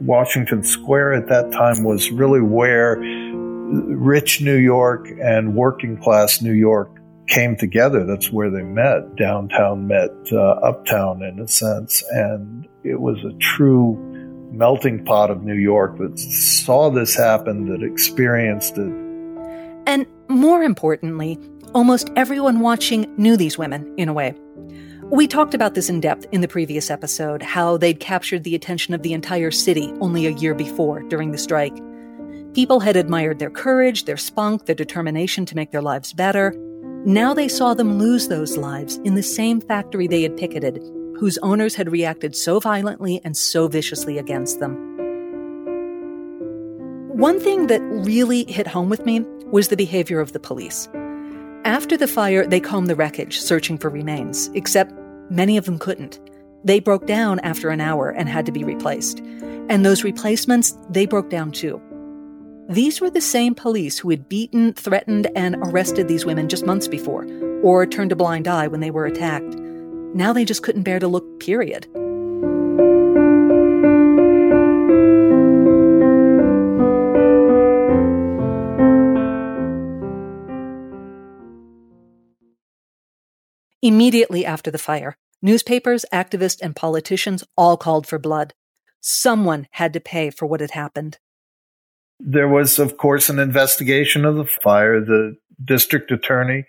Washington 0.00 0.62
Square 0.64 1.14
at 1.14 1.28
that 1.28 1.50
time 1.52 1.82
was 1.82 2.10
really 2.10 2.42
where 2.42 2.96
rich 2.98 4.42
New 4.42 4.58
York 4.58 5.08
and 5.22 5.54
working 5.54 5.96
class 5.96 6.42
New 6.42 6.52
York 6.52 6.90
came 7.28 7.56
together. 7.56 8.04
That's 8.04 8.30
where 8.30 8.50
they 8.50 8.62
met. 8.62 9.16
Downtown 9.16 9.86
met 9.86 10.10
uh, 10.32 10.38
uptown 10.38 11.22
in 11.22 11.40
a 11.40 11.48
sense. 11.48 12.02
And 12.10 12.68
it 12.84 13.00
was 13.00 13.18
a 13.24 13.32
true 13.38 13.96
melting 14.52 15.04
pot 15.04 15.30
of 15.30 15.42
New 15.42 15.54
York 15.54 15.98
that 15.98 16.18
saw 16.18 16.90
this 16.90 17.16
happen, 17.16 17.66
that 17.66 17.82
experienced 17.82 18.76
it. 18.76 18.92
And 19.86 20.06
more 20.28 20.62
importantly, 20.62 21.38
almost 21.74 22.10
everyone 22.16 22.60
watching 22.60 23.12
knew 23.16 23.36
these 23.36 23.56
women 23.56 23.92
in 23.96 24.08
a 24.08 24.12
way. 24.12 24.34
We 25.04 25.26
talked 25.26 25.52
about 25.52 25.74
this 25.74 25.90
in 25.90 26.00
depth 26.00 26.26
in 26.32 26.40
the 26.40 26.48
previous 26.48 26.90
episode 26.90 27.42
how 27.42 27.76
they'd 27.76 28.00
captured 28.00 28.44
the 28.44 28.54
attention 28.54 28.94
of 28.94 29.02
the 29.02 29.12
entire 29.12 29.50
city 29.50 29.92
only 30.00 30.26
a 30.26 30.30
year 30.30 30.54
before 30.54 31.02
during 31.02 31.32
the 31.32 31.38
strike. 31.38 31.76
People 32.54 32.80
had 32.80 32.96
admired 32.96 33.38
their 33.38 33.50
courage, 33.50 34.04
their 34.04 34.16
spunk, 34.16 34.66
their 34.66 34.74
determination 34.74 35.44
to 35.46 35.56
make 35.56 35.70
their 35.70 35.82
lives 35.82 36.12
better. 36.12 36.54
Now 37.04 37.34
they 37.34 37.48
saw 37.48 37.74
them 37.74 37.98
lose 37.98 38.28
those 38.28 38.56
lives 38.56 38.96
in 39.04 39.14
the 39.14 39.22
same 39.22 39.60
factory 39.60 40.06
they 40.06 40.22
had 40.22 40.36
picketed, 40.36 40.78
whose 41.16 41.38
owners 41.38 41.74
had 41.74 41.92
reacted 41.92 42.34
so 42.36 42.60
violently 42.60 43.20
and 43.24 43.36
so 43.36 43.68
viciously 43.68 44.18
against 44.18 44.60
them. 44.60 44.76
One 47.08 47.38
thing 47.38 47.66
that 47.68 47.82
really 47.82 48.44
hit 48.44 48.66
home 48.66 48.88
with 48.88 49.04
me 49.04 49.20
was 49.46 49.68
the 49.68 49.76
behavior 49.76 50.20
of 50.20 50.32
the 50.32 50.40
police. 50.40 50.88
After 51.64 51.96
the 51.96 52.08
fire, 52.08 52.46
they 52.46 52.58
combed 52.58 52.88
the 52.88 52.96
wreckage, 52.96 53.40
searching 53.40 53.78
for 53.78 53.90
remains, 53.90 54.48
except 54.54 54.92
Many 55.32 55.56
of 55.56 55.64
them 55.64 55.78
couldn't. 55.78 56.20
They 56.62 56.78
broke 56.78 57.06
down 57.06 57.40
after 57.40 57.70
an 57.70 57.80
hour 57.80 58.10
and 58.10 58.28
had 58.28 58.44
to 58.44 58.52
be 58.52 58.64
replaced. 58.64 59.20
And 59.70 59.82
those 59.82 60.04
replacements, 60.04 60.76
they 60.90 61.06
broke 61.06 61.30
down 61.30 61.52
too. 61.52 61.80
These 62.72 63.02
were 63.02 63.10
the 63.10 63.20
same 63.20 63.54
police 63.54 63.98
who 63.98 64.08
had 64.08 64.30
beaten, 64.30 64.72
threatened, 64.72 65.28
and 65.36 65.56
arrested 65.56 66.08
these 66.08 66.24
women 66.24 66.48
just 66.48 66.64
months 66.64 66.88
before, 66.88 67.26
or 67.62 67.84
turned 67.84 68.12
a 68.12 68.16
blind 68.16 68.48
eye 68.48 68.66
when 68.66 68.80
they 68.80 68.90
were 68.90 69.04
attacked. 69.04 69.56
Now 70.14 70.32
they 70.32 70.46
just 70.46 70.62
couldn't 70.62 70.84
bear 70.84 70.98
to 70.98 71.06
look, 71.06 71.38
period. 71.38 71.86
Immediately 83.82 84.46
after 84.46 84.70
the 84.70 84.78
fire, 84.78 85.18
newspapers, 85.42 86.06
activists, 86.10 86.62
and 86.62 86.74
politicians 86.74 87.44
all 87.54 87.76
called 87.76 88.06
for 88.06 88.18
blood. 88.18 88.54
Someone 89.02 89.68
had 89.72 89.92
to 89.92 90.00
pay 90.00 90.30
for 90.30 90.46
what 90.46 90.62
had 90.62 90.70
happened. 90.70 91.18
There 92.24 92.48
was, 92.48 92.78
of 92.78 92.96
course, 92.96 93.28
an 93.28 93.38
investigation 93.38 94.24
of 94.24 94.36
the 94.36 94.44
fire. 94.44 95.00
The 95.00 95.36
district 95.64 96.10
attorney 96.10 96.66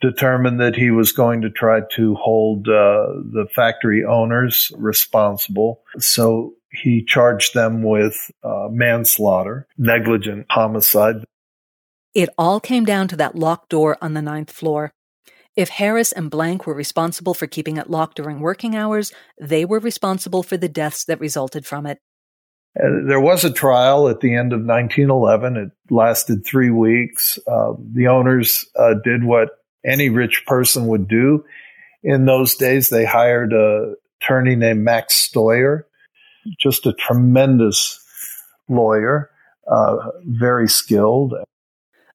determined 0.00 0.60
that 0.60 0.76
he 0.76 0.90
was 0.90 1.12
going 1.12 1.42
to 1.42 1.50
try 1.50 1.80
to 1.96 2.14
hold 2.16 2.68
uh, 2.68 3.06
the 3.32 3.46
factory 3.54 4.04
owners 4.04 4.70
responsible. 4.76 5.80
So 5.98 6.54
he 6.70 7.02
charged 7.04 7.54
them 7.54 7.82
with 7.82 8.30
uh, 8.42 8.68
manslaughter, 8.70 9.66
negligent 9.78 10.46
homicide. 10.50 11.24
It 12.14 12.28
all 12.38 12.60
came 12.60 12.84
down 12.84 13.08
to 13.08 13.16
that 13.16 13.34
locked 13.34 13.70
door 13.70 13.96
on 14.00 14.14
the 14.14 14.22
ninth 14.22 14.50
floor. 14.50 14.92
If 15.54 15.70
Harris 15.70 16.12
and 16.12 16.30
Blanck 16.30 16.66
were 16.66 16.74
responsible 16.74 17.32
for 17.32 17.46
keeping 17.46 17.78
it 17.78 17.88
locked 17.88 18.16
during 18.16 18.40
working 18.40 18.76
hours, 18.76 19.12
they 19.40 19.64
were 19.64 19.78
responsible 19.78 20.42
for 20.42 20.58
the 20.58 20.68
deaths 20.68 21.04
that 21.04 21.20
resulted 21.20 21.64
from 21.64 21.86
it. 21.86 21.98
There 22.78 23.20
was 23.20 23.44
a 23.44 23.52
trial 23.52 24.08
at 24.08 24.20
the 24.20 24.34
end 24.34 24.52
of 24.52 24.60
1911. 24.60 25.56
It 25.56 25.70
lasted 25.90 26.44
three 26.44 26.70
weeks. 26.70 27.38
Uh, 27.46 27.72
the 27.78 28.08
owners 28.08 28.66
uh, 28.78 28.94
did 29.02 29.24
what 29.24 29.50
any 29.84 30.10
rich 30.10 30.44
person 30.46 30.86
would 30.88 31.08
do. 31.08 31.44
In 32.02 32.26
those 32.26 32.54
days, 32.54 32.88
they 32.88 33.04
hired 33.04 33.52
a 33.52 33.94
attorney 34.20 34.56
named 34.56 34.84
Max 34.84 35.14
Steuer, 35.16 35.86
just 36.58 36.86
a 36.86 36.92
tremendous 36.92 38.02
lawyer, 38.68 39.30
uh, 39.70 39.96
very 40.24 40.68
skilled. 40.68 41.34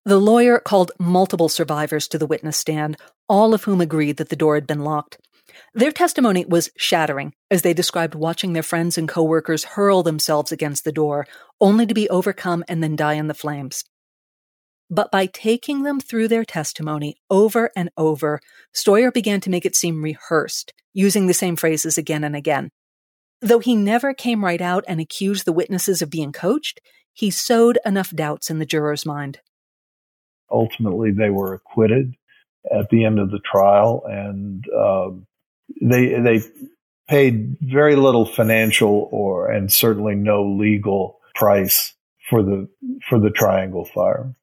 The 0.05 0.19
lawyer 0.19 0.59
called 0.59 0.91
multiple 0.99 1.49
survivors 1.49 2.07
to 2.09 2.17
the 2.17 2.25
witness 2.25 2.57
stand, 2.57 2.97
all 3.29 3.53
of 3.53 3.63
whom 3.63 3.81
agreed 3.81 4.17
that 4.17 4.29
the 4.29 4.35
door 4.35 4.55
had 4.55 4.67
been 4.67 4.83
locked. 4.83 5.19
Their 5.73 5.91
testimony 5.91 6.45
was 6.45 6.69
shattering 6.77 7.33
as 7.49 7.61
they 7.61 7.73
described 7.73 8.15
watching 8.15 8.53
their 8.53 8.63
friends 8.63 8.97
and 8.97 9.07
coworkers 9.07 9.63
hurl 9.63 10.03
themselves 10.03 10.51
against 10.51 10.83
the 10.83 10.91
door, 10.91 11.27
only 11.59 11.85
to 11.85 11.93
be 11.93 12.09
overcome 12.09 12.63
and 12.67 12.83
then 12.83 12.95
die 12.95 13.13
in 13.13 13.27
the 13.27 13.33
flames. 13.33 13.83
But 14.89 15.11
by 15.11 15.25
taking 15.25 15.83
them 15.83 16.01
through 16.01 16.27
their 16.27 16.43
testimony 16.43 17.15
over 17.29 17.71
and 17.75 17.89
over, 17.95 18.41
Steuer 18.73 19.11
began 19.11 19.39
to 19.41 19.49
make 19.49 19.65
it 19.65 19.75
seem 19.75 20.03
rehearsed, 20.03 20.73
using 20.93 21.27
the 21.27 21.33
same 21.33 21.55
phrases 21.55 21.97
again 21.97 22.25
and 22.25 22.35
again. 22.35 22.71
Though 23.41 23.59
he 23.59 23.75
never 23.75 24.13
came 24.13 24.43
right 24.43 24.61
out 24.61 24.83
and 24.87 24.99
accused 24.99 25.45
the 25.45 25.53
witnesses 25.53 26.01
of 26.01 26.09
being 26.09 26.33
coached, 26.33 26.81
he 27.13 27.31
sowed 27.31 27.79
enough 27.85 28.11
doubts 28.11 28.49
in 28.49 28.59
the 28.59 28.65
juror's 28.65 29.05
mind. 29.05 29.39
Ultimately, 30.51 31.11
they 31.11 31.29
were 31.29 31.53
acquitted 31.53 32.13
at 32.69 32.89
the 32.89 33.05
end 33.05 33.19
of 33.19 33.31
the 33.31 33.39
trial, 33.39 34.03
and 34.07 34.63
uh, 34.77 35.09
they 35.81 36.19
they 36.19 36.41
paid 37.07 37.57
very 37.61 37.95
little 37.95 38.25
financial 38.25 39.09
or 39.11 39.51
and 39.51 39.71
certainly 39.71 40.15
no 40.15 40.43
legal 40.43 41.19
price 41.35 41.93
for 42.29 42.43
the 42.43 42.69
for 43.09 43.19
the 43.19 43.29
Triangle 43.29 43.85
Fire. 43.85 44.33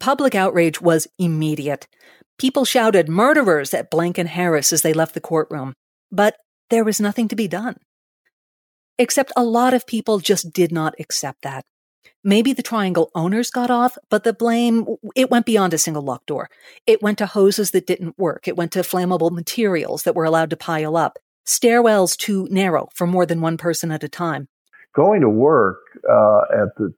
Public 0.00 0.34
outrage 0.34 0.80
was 0.80 1.06
immediate. 1.18 1.86
People 2.38 2.64
shouted 2.64 3.08
murderers 3.08 3.74
at 3.74 3.90
Blanck 3.90 4.18
and 4.18 4.28
Harris 4.28 4.72
as 4.72 4.82
they 4.82 4.92
left 4.92 5.14
the 5.14 5.20
courtroom, 5.20 5.74
but 6.12 6.36
there 6.70 6.84
was 6.84 7.00
nothing 7.00 7.28
to 7.28 7.36
be 7.36 7.48
done. 7.48 7.76
Except 8.98 9.32
a 9.36 9.44
lot 9.44 9.74
of 9.74 9.86
people 9.86 10.18
just 10.18 10.52
did 10.52 10.72
not 10.72 10.94
accept 10.98 11.42
that. 11.42 11.64
Maybe 12.24 12.52
the 12.52 12.62
triangle 12.62 13.10
owners 13.14 13.50
got 13.50 13.70
off, 13.70 13.96
but 14.10 14.24
the 14.24 14.32
blame, 14.32 14.86
it 15.14 15.30
went 15.30 15.46
beyond 15.46 15.74
a 15.74 15.78
single 15.78 16.02
locked 16.02 16.26
door. 16.26 16.50
It 16.86 17.02
went 17.02 17.18
to 17.18 17.26
hoses 17.26 17.70
that 17.72 17.86
didn't 17.86 18.18
work. 18.18 18.48
It 18.48 18.56
went 18.56 18.72
to 18.72 18.80
flammable 18.80 19.30
materials 19.30 20.02
that 20.02 20.14
were 20.14 20.24
allowed 20.24 20.50
to 20.50 20.56
pile 20.56 20.96
up, 20.96 21.18
stairwells 21.46 22.16
too 22.16 22.48
narrow 22.50 22.88
for 22.94 23.06
more 23.06 23.26
than 23.26 23.40
one 23.40 23.56
person 23.56 23.90
at 23.90 24.04
a 24.04 24.08
time. 24.08 24.48
Going 24.94 25.20
to 25.20 25.28
work 25.28 25.78
uh, 26.08 26.42
at 26.52 26.74
the 26.76 26.92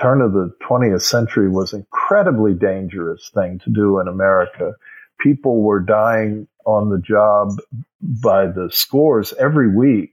turn 0.00 0.20
of 0.20 0.32
the 0.32 0.52
20th 0.68 1.02
century 1.02 1.48
was 1.48 1.72
an 1.72 1.80
incredibly 1.80 2.54
dangerous 2.54 3.30
thing 3.34 3.60
to 3.64 3.70
do 3.70 4.00
in 4.00 4.08
America. 4.08 4.72
People 5.20 5.62
were 5.62 5.80
dying 5.80 6.48
on 6.64 6.88
the 6.88 6.98
job 6.98 7.56
by 8.00 8.46
the 8.46 8.68
scores 8.72 9.32
every 9.34 9.74
week 9.74 10.12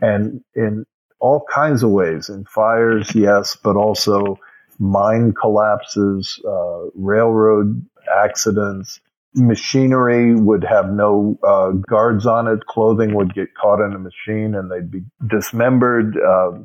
and 0.00 0.42
in 0.54 0.86
all 1.24 1.46
kinds 1.50 1.82
of 1.82 1.88
ways 1.88 2.28
in 2.28 2.44
fires, 2.44 3.14
yes, 3.14 3.56
but 3.56 3.76
also 3.76 4.38
mine 4.78 5.32
collapses, 5.32 6.38
uh, 6.46 6.80
railroad 6.94 7.82
accidents, 8.14 9.00
machinery 9.34 10.34
would 10.34 10.62
have 10.64 10.90
no 10.90 11.38
uh, 11.42 11.70
guards 11.88 12.26
on 12.26 12.46
it. 12.46 12.66
Clothing 12.66 13.14
would 13.14 13.32
get 13.32 13.54
caught 13.54 13.80
in 13.80 13.94
a 13.94 13.98
machine 13.98 14.54
and 14.54 14.70
they'd 14.70 14.90
be 14.90 15.02
dismembered. 15.26 16.14
Uh, 16.18 16.58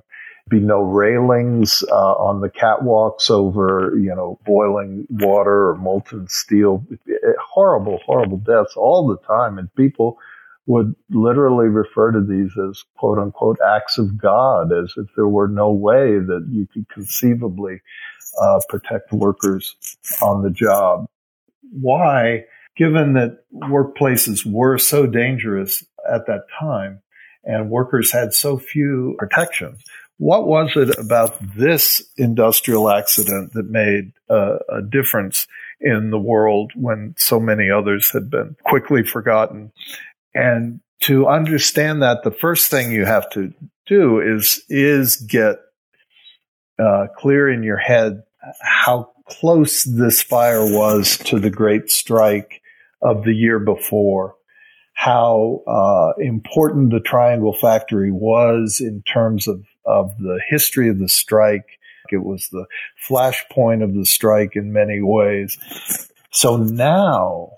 be 0.49 0.59
no 0.59 0.81
railings 0.81 1.83
uh, 1.91 2.13
on 2.13 2.41
the 2.41 2.49
catwalks 2.49 3.29
over, 3.29 3.93
you 3.95 4.13
know, 4.13 4.39
boiling 4.45 5.05
water 5.09 5.69
or 5.69 5.75
molten 5.75 6.27
steel. 6.27 6.83
Horrible, 7.39 7.99
horrible 8.05 8.37
deaths 8.37 8.73
all 8.75 9.07
the 9.07 9.17
time. 9.27 9.59
And 9.59 9.73
people 9.75 10.17
would 10.69 10.93
literally 11.09 11.67
refer 11.67 12.11
to 12.11 12.21
these 12.21 12.51
as 12.69 12.83
quote 12.95 13.17
unquote 13.17 13.57
acts 13.75 13.97
of 13.97 14.15
God, 14.15 14.71
as 14.71 14.93
if 14.97 15.07
there 15.15 15.27
were 15.27 15.47
no 15.47 15.71
way 15.71 16.19
that 16.19 16.45
you 16.47 16.67
could 16.71 16.87
conceivably 16.89 17.81
uh, 18.39 18.59
protect 18.69 19.11
workers 19.11 19.75
on 20.21 20.43
the 20.43 20.51
job. 20.51 21.07
Why, 21.71 22.45
given 22.77 23.13
that 23.13 23.39
workplaces 23.51 24.45
were 24.45 24.77
so 24.77 25.07
dangerous 25.07 25.83
at 26.07 26.27
that 26.27 26.43
time 26.59 27.01
and 27.43 27.71
workers 27.71 28.11
had 28.11 28.35
so 28.35 28.59
few 28.59 29.15
protections, 29.17 29.83
what 30.17 30.47
was 30.47 30.73
it 30.75 30.99
about 30.99 31.35
this 31.55 32.03
industrial 32.15 32.91
accident 32.91 33.53
that 33.53 33.71
made 33.71 34.11
uh, 34.29 34.59
a 34.69 34.83
difference 34.83 35.47
in 35.81 36.11
the 36.11 36.19
world 36.19 36.73
when 36.75 37.15
so 37.17 37.39
many 37.39 37.71
others 37.71 38.11
had 38.11 38.29
been 38.29 38.55
quickly 38.65 39.01
forgotten? 39.01 39.71
And 40.33 40.81
to 41.01 41.27
understand 41.27 42.01
that, 42.01 42.23
the 42.23 42.31
first 42.31 42.69
thing 42.69 42.91
you 42.91 43.05
have 43.05 43.29
to 43.31 43.53
do 43.87 44.19
is 44.19 44.63
is 44.69 45.15
get 45.17 45.57
uh, 46.77 47.07
clear 47.17 47.49
in 47.49 47.63
your 47.63 47.77
head 47.77 48.23
how 48.61 49.11
close 49.27 49.83
this 49.83 50.21
fire 50.21 50.63
was 50.63 51.17
to 51.17 51.39
the 51.39 51.49
Great 51.49 51.91
Strike 51.91 52.61
of 53.01 53.23
the 53.23 53.33
year 53.33 53.59
before 53.59 54.35
how 54.99 55.63
uh, 55.65 56.11
important 56.21 56.91
the 56.91 56.99
Triangle 56.99 57.53
Factory 57.53 58.11
was 58.11 58.81
in 58.81 59.01
terms 59.03 59.47
of, 59.47 59.63
of 59.85 60.17
the 60.17 60.41
history 60.49 60.89
of 60.89 60.99
the 60.99 61.07
strike. 61.07 61.79
It 62.11 62.25
was 62.25 62.49
the 62.51 62.65
flashpoint 63.07 63.81
of 63.81 63.93
the 63.93 64.05
strike 64.05 64.57
in 64.57 64.73
many 64.73 64.99
ways. 65.01 65.57
So 66.31 66.57
now 66.57 67.51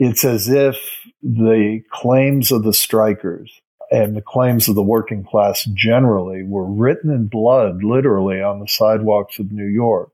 it's 0.00 0.24
as 0.24 0.48
if 0.48 0.76
the 1.22 1.82
claims 1.92 2.50
of 2.50 2.64
the 2.64 2.72
strikers 2.72 3.60
and 3.90 4.16
the 4.16 4.22
claims 4.22 4.66
of 4.66 4.74
the 4.74 4.82
working 4.82 5.22
class 5.22 5.64
generally 5.74 6.42
were 6.42 6.64
written 6.64 7.10
in 7.10 7.26
blood, 7.26 7.84
literally, 7.84 8.40
on 8.40 8.60
the 8.60 8.66
sidewalks 8.66 9.38
of 9.38 9.52
New 9.52 9.66
York. 9.66 10.10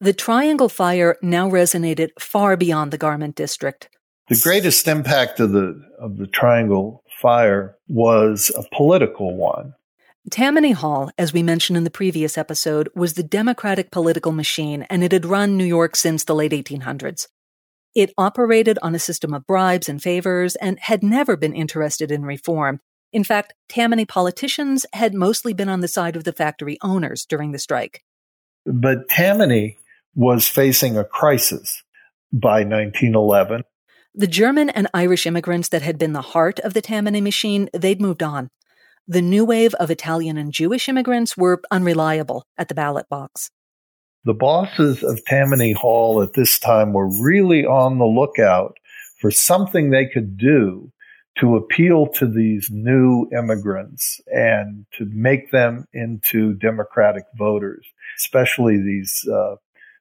The 0.00 0.12
Triangle 0.12 0.68
Fire 0.68 1.16
now 1.22 1.48
resonated 1.48 2.10
far 2.18 2.56
beyond 2.56 2.90
the 2.90 2.98
garment 2.98 3.36
district. 3.36 3.88
The 4.28 4.40
greatest 4.42 4.88
impact 4.88 5.38
of 5.38 5.52
the 5.52 5.80
of 5.98 6.16
the 6.16 6.26
Triangle 6.26 7.04
Fire 7.20 7.76
was 7.88 8.50
a 8.56 8.64
political 8.74 9.36
one. 9.36 9.74
Tammany 10.30 10.72
Hall, 10.72 11.10
as 11.18 11.32
we 11.32 11.42
mentioned 11.42 11.76
in 11.76 11.84
the 11.84 11.90
previous 11.90 12.36
episode, 12.36 12.88
was 12.94 13.14
the 13.14 13.22
Democratic 13.22 13.90
political 13.90 14.32
machine, 14.32 14.82
and 14.84 15.04
it 15.04 15.12
had 15.12 15.26
run 15.26 15.56
New 15.56 15.64
York 15.64 15.94
since 15.94 16.24
the 16.24 16.34
late 16.34 16.52
1800s. 16.52 17.26
It 17.94 18.12
operated 18.16 18.78
on 18.82 18.94
a 18.94 19.00
system 19.00 19.34
of 19.34 19.46
bribes 19.46 19.88
and 19.88 20.02
favors 20.02 20.54
and 20.56 20.78
had 20.80 21.02
never 21.02 21.36
been 21.36 21.54
interested 21.54 22.10
in 22.10 22.24
reform. 22.24 22.80
In 23.12 23.24
fact, 23.24 23.54
Tammany 23.68 24.04
politicians 24.04 24.86
had 24.92 25.14
mostly 25.14 25.52
been 25.52 25.68
on 25.68 25.80
the 25.80 25.88
side 25.88 26.14
of 26.14 26.24
the 26.24 26.32
factory 26.32 26.78
owners 26.82 27.26
during 27.26 27.50
the 27.50 27.58
strike. 27.58 28.04
But 28.64 29.08
Tammany 29.08 29.78
was 30.14 30.48
facing 30.48 30.96
a 30.96 31.04
crisis 31.04 31.82
by 32.32 32.62
1911. 32.62 33.64
The 34.14 34.26
German 34.26 34.70
and 34.70 34.88
Irish 34.94 35.26
immigrants 35.26 35.68
that 35.68 35.82
had 35.82 35.98
been 35.98 36.12
the 36.12 36.20
heart 36.20 36.58
of 36.60 36.74
the 36.74 36.82
Tammany 36.82 37.20
machine, 37.20 37.68
they'd 37.72 38.00
moved 38.00 38.22
on. 38.22 38.50
The 39.06 39.22
new 39.22 39.44
wave 39.44 39.74
of 39.74 39.90
Italian 39.90 40.36
and 40.36 40.52
Jewish 40.52 40.88
immigrants 40.88 41.36
were 41.36 41.60
unreliable 41.70 42.44
at 42.56 42.68
the 42.68 42.74
ballot 42.74 43.08
box. 43.08 43.50
The 44.24 44.34
bosses 44.34 45.02
of 45.02 45.24
Tammany 45.24 45.72
Hall 45.72 46.22
at 46.22 46.34
this 46.34 46.58
time 46.58 46.92
were 46.92 47.08
really 47.08 47.64
on 47.64 47.98
the 47.98 48.04
lookout 48.04 48.76
for 49.20 49.30
something 49.30 49.90
they 49.90 50.06
could 50.06 50.36
do 50.36 50.92
to 51.38 51.56
appeal 51.56 52.06
to 52.06 52.26
these 52.26 52.68
new 52.70 53.26
immigrants 53.32 54.20
and 54.26 54.84
to 54.98 55.06
make 55.06 55.50
them 55.52 55.86
into 55.94 56.54
Democratic 56.54 57.24
voters, 57.38 57.86
especially 58.18 58.76
these 58.76 59.26
uh, 59.32 59.56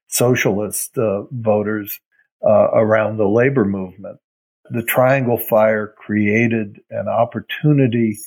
socialist 0.07 0.97
uh, 0.97 1.23
voters 1.31 1.99
uh, 2.45 2.71
around 2.73 3.17
the 3.17 3.27
labor 3.27 3.65
movement. 3.65 4.19
the 4.71 4.83
Triangle 4.83 5.37
Fire 5.37 5.93
created 5.97 6.81
an 6.89 7.07
opportunity 7.07 8.17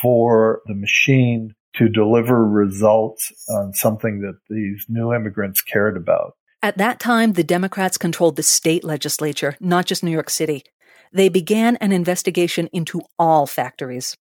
for 0.00 0.62
the 0.66 0.74
machine 0.74 1.54
to 1.76 1.88
deliver 1.88 2.46
results 2.46 3.32
on 3.48 3.72
something 3.74 4.20
that 4.20 4.38
these 4.48 4.86
new 4.88 5.12
immigrants 5.12 5.60
cared 5.60 5.96
about. 5.96 6.36
At 6.62 6.78
that 6.78 7.00
time, 7.00 7.32
the 7.32 7.44
Democrats 7.44 7.98
controlled 7.98 8.36
the 8.36 8.42
state 8.42 8.84
legislature, 8.84 9.56
not 9.60 9.84
just 9.86 10.02
New 10.02 10.10
York 10.10 10.30
City. 10.30 10.64
They 11.12 11.28
began 11.28 11.76
an 11.76 11.92
investigation 11.92 12.68
into 12.72 13.02
all 13.18 13.46
factories. 13.46 14.16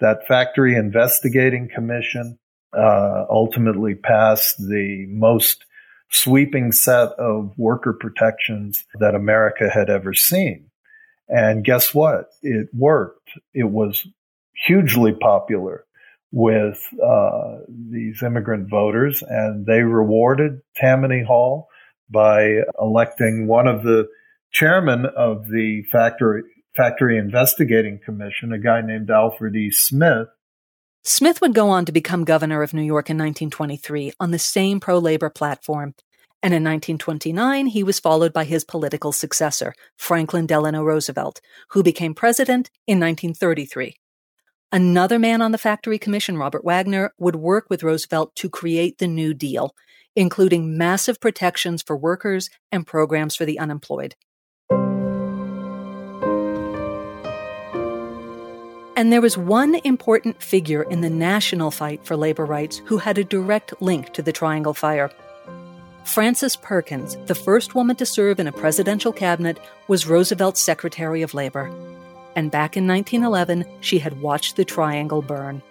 That 0.00 0.26
factory 0.26 0.74
investigating 0.74 1.68
commission 1.72 2.38
uh, 2.76 3.24
ultimately 3.28 3.94
passed 3.94 4.56
the 4.58 5.06
most 5.08 5.64
sweeping 6.10 6.72
set 6.72 7.10
of 7.18 7.52
worker 7.56 7.92
protections 7.92 8.84
that 8.98 9.14
America 9.14 9.68
had 9.68 9.90
ever 9.90 10.14
seen. 10.14 10.70
And 11.28 11.64
guess 11.64 11.94
what? 11.94 12.26
It 12.42 12.68
worked. 12.72 13.30
It 13.54 13.70
was 13.70 14.06
hugely 14.54 15.12
popular 15.12 15.84
with 16.32 16.80
uh, 17.04 17.58
these 17.68 18.22
immigrant 18.22 18.68
voters, 18.68 19.22
and 19.28 19.66
they 19.66 19.82
rewarded 19.82 20.62
Tammany 20.74 21.22
Hall 21.22 21.68
by 22.10 22.62
electing 22.80 23.46
one 23.46 23.68
of 23.68 23.82
the 23.82 24.08
chairmen 24.50 25.06
of 25.06 25.46
the 25.48 25.82
factory 25.92 26.42
factory 26.74 27.18
investigating 27.18 28.00
commission, 28.02 28.52
a 28.52 28.58
guy 28.58 28.80
named 28.80 29.10
Alfred 29.10 29.54
E. 29.54 29.70
Smith. 29.70 30.28
Smith 31.04 31.40
would 31.42 31.54
go 31.54 31.68
on 31.68 31.84
to 31.84 31.92
become 31.92 32.24
governor 32.24 32.62
of 32.62 32.72
New 32.72 32.82
York 32.82 33.10
in 33.10 33.18
1923 33.18 34.12
on 34.18 34.30
the 34.30 34.38
same 34.38 34.80
pro 34.80 34.98
labor 34.98 35.28
platform. 35.28 35.94
And 36.44 36.52
in 36.54 36.64
1929, 36.64 37.66
he 37.66 37.84
was 37.84 38.00
followed 38.00 38.32
by 38.32 38.44
his 38.44 38.64
political 38.64 39.12
successor, 39.12 39.74
Franklin 39.96 40.46
Delano 40.46 40.82
Roosevelt, 40.82 41.40
who 41.70 41.82
became 41.82 42.14
president 42.14 42.70
in 42.86 42.98
1933. 42.98 43.96
Another 44.74 45.18
man 45.18 45.42
on 45.42 45.52
the 45.52 45.58
Factory 45.58 45.98
Commission, 45.98 46.38
Robert 46.38 46.64
Wagner, 46.64 47.12
would 47.18 47.36
work 47.36 47.66
with 47.68 47.82
Roosevelt 47.82 48.34
to 48.36 48.48
create 48.48 48.96
the 48.96 49.06
New 49.06 49.34
Deal, 49.34 49.74
including 50.16 50.78
massive 50.78 51.20
protections 51.20 51.82
for 51.82 51.94
workers 51.94 52.48
and 52.70 52.86
programs 52.86 53.36
for 53.36 53.44
the 53.44 53.58
unemployed. 53.58 54.14
And 58.96 59.12
there 59.12 59.20
was 59.20 59.36
one 59.36 59.74
important 59.84 60.42
figure 60.42 60.84
in 60.84 61.02
the 61.02 61.10
national 61.10 61.70
fight 61.70 62.02
for 62.06 62.16
labor 62.16 62.46
rights 62.46 62.80
who 62.86 62.96
had 62.96 63.18
a 63.18 63.24
direct 63.24 63.74
link 63.82 64.14
to 64.14 64.22
the 64.22 64.32
Triangle 64.32 64.72
Fire. 64.72 65.10
Frances 66.04 66.56
Perkins, 66.56 67.18
the 67.26 67.34
first 67.34 67.74
woman 67.74 67.96
to 67.96 68.06
serve 68.06 68.40
in 68.40 68.46
a 68.46 68.52
presidential 68.52 69.12
cabinet, 69.12 69.58
was 69.86 70.06
Roosevelt's 70.06 70.62
Secretary 70.62 71.20
of 71.20 71.34
Labor 71.34 71.70
and 72.34 72.50
back 72.50 72.76
in 72.76 72.86
1911, 72.86 73.64
she 73.80 73.98
had 73.98 74.20
watched 74.20 74.56
the 74.56 74.64
triangle 74.64 75.22
burn. 75.22 75.62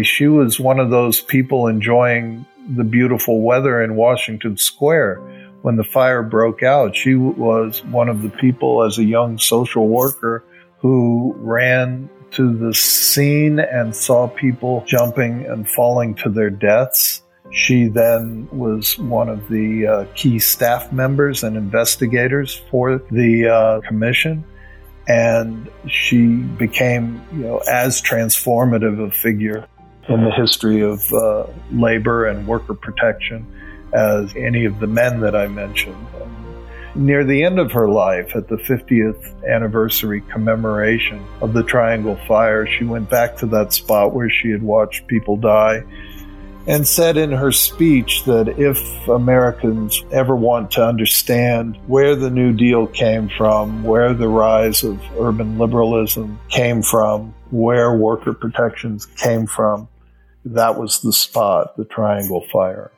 She 0.00 0.28
was 0.28 0.60
one 0.60 0.78
of 0.78 0.90
those 0.90 1.20
people 1.20 1.66
enjoying 1.66 2.46
the 2.68 2.84
beautiful 2.84 3.40
weather 3.40 3.82
in 3.82 3.96
Washington 3.96 4.56
Square. 4.56 5.16
When 5.62 5.76
the 5.76 5.84
fire 5.84 6.22
broke 6.22 6.62
out, 6.62 6.94
she 6.94 7.14
was 7.14 7.84
one 7.86 8.08
of 8.08 8.22
the 8.22 8.28
people 8.28 8.84
as 8.84 8.98
a 8.98 9.04
young 9.04 9.38
social 9.38 9.88
worker 9.88 10.44
who 10.78 11.34
ran 11.38 12.08
to 12.32 12.56
the 12.56 12.74
scene 12.74 13.58
and 13.58 13.96
saw 13.96 14.28
people 14.28 14.84
jumping 14.86 15.46
and 15.46 15.68
falling 15.68 16.14
to 16.16 16.28
their 16.28 16.50
deaths. 16.50 17.22
She 17.50 17.88
then 17.88 18.48
was 18.52 18.98
one 18.98 19.28
of 19.28 19.48
the 19.48 19.86
uh, 19.86 20.04
key 20.14 20.38
staff 20.38 20.92
members 20.92 21.42
and 21.42 21.56
investigators 21.56 22.54
for 22.70 22.98
the 23.10 23.48
uh, 23.48 23.80
commission 23.88 24.44
and 25.08 25.70
she 25.88 26.36
became, 26.36 27.20
you 27.32 27.38
know, 27.38 27.58
as 27.66 28.00
transformative 28.02 29.04
a 29.04 29.10
figure 29.10 29.66
in 30.08 30.22
the 30.22 30.30
history 30.30 30.82
of 30.82 31.12
uh, 31.12 31.46
labor 31.72 32.26
and 32.26 32.46
worker 32.46 32.74
protection 32.74 33.46
as 33.94 34.34
any 34.36 34.66
of 34.66 34.78
the 34.80 34.86
men 34.86 35.20
that 35.20 35.34
I 35.34 35.48
mentioned. 35.48 36.06
Near 36.94 37.24
the 37.24 37.42
end 37.42 37.58
of 37.58 37.72
her 37.72 37.88
life, 37.88 38.34
at 38.34 38.48
the 38.48 38.56
50th 38.56 39.46
anniversary 39.46 40.20
commemoration 40.22 41.24
of 41.40 41.52
the 41.52 41.62
Triangle 41.62 42.16
Fire, 42.26 42.66
she 42.66 42.84
went 42.84 43.08
back 43.08 43.36
to 43.38 43.46
that 43.46 43.72
spot 43.72 44.12
where 44.12 44.28
she 44.28 44.50
had 44.50 44.62
watched 44.62 45.06
people 45.06 45.36
die 45.36 45.84
and 46.68 46.86
said 46.86 47.16
in 47.16 47.32
her 47.32 47.50
speech 47.50 48.24
that 48.26 48.46
if 48.58 49.08
Americans 49.08 50.04
ever 50.12 50.36
want 50.36 50.70
to 50.72 50.84
understand 50.84 51.78
where 51.86 52.14
the 52.14 52.28
New 52.28 52.52
Deal 52.52 52.86
came 52.86 53.30
from, 53.30 53.82
where 53.82 54.12
the 54.12 54.28
rise 54.28 54.84
of 54.84 55.00
urban 55.18 55.58
liberalism 55.58 56.38
came 56.50 56.82
from, 56.82 57.34
where 57.50 57.96
worker 57.96 58.34
protections 58.34 59.06
came 59.06 59.46
from, 59.46 59.88
that 60.44 60.78
was 60.78 61.00
the 61.00 61.12
spot, 61.12 61.74
the 61.78 61.86
Triangle 61.86 62.44
Fire. 62.52 62.92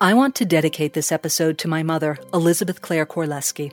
I 0.00 0.14
want 0.14 0.34
to 0.36 0.46
dedicate 0.46 0.94
this 0.94 1.12
episode 1.12 1.58
to 1.58 1.68
my 1.68 1.82
mother, 1.82 2.16
Elizabeth 2.32 2.80
Clare 2.80 3.06
Korleski. 3.06 3.72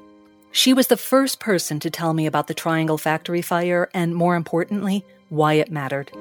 She 0.51 0.73
was 0.73 0.87
the 0.87 0.97
first 0.97 1.39
person 1.39 1.79
to 1.79 1.89
tell 1.89 2.13
me 2.13 2.25
about 2.25 2.47
the 2.47 2.53
Triangle 2.53 2.97
Factory 2.97 3.41
fire 3.41 3.89
and, 3.93 4.13
more 4.13 4.35
importantly, 4.35 5.05
why 5.29 5.53
it 5.53 5.71
mattered. 5.71 6.11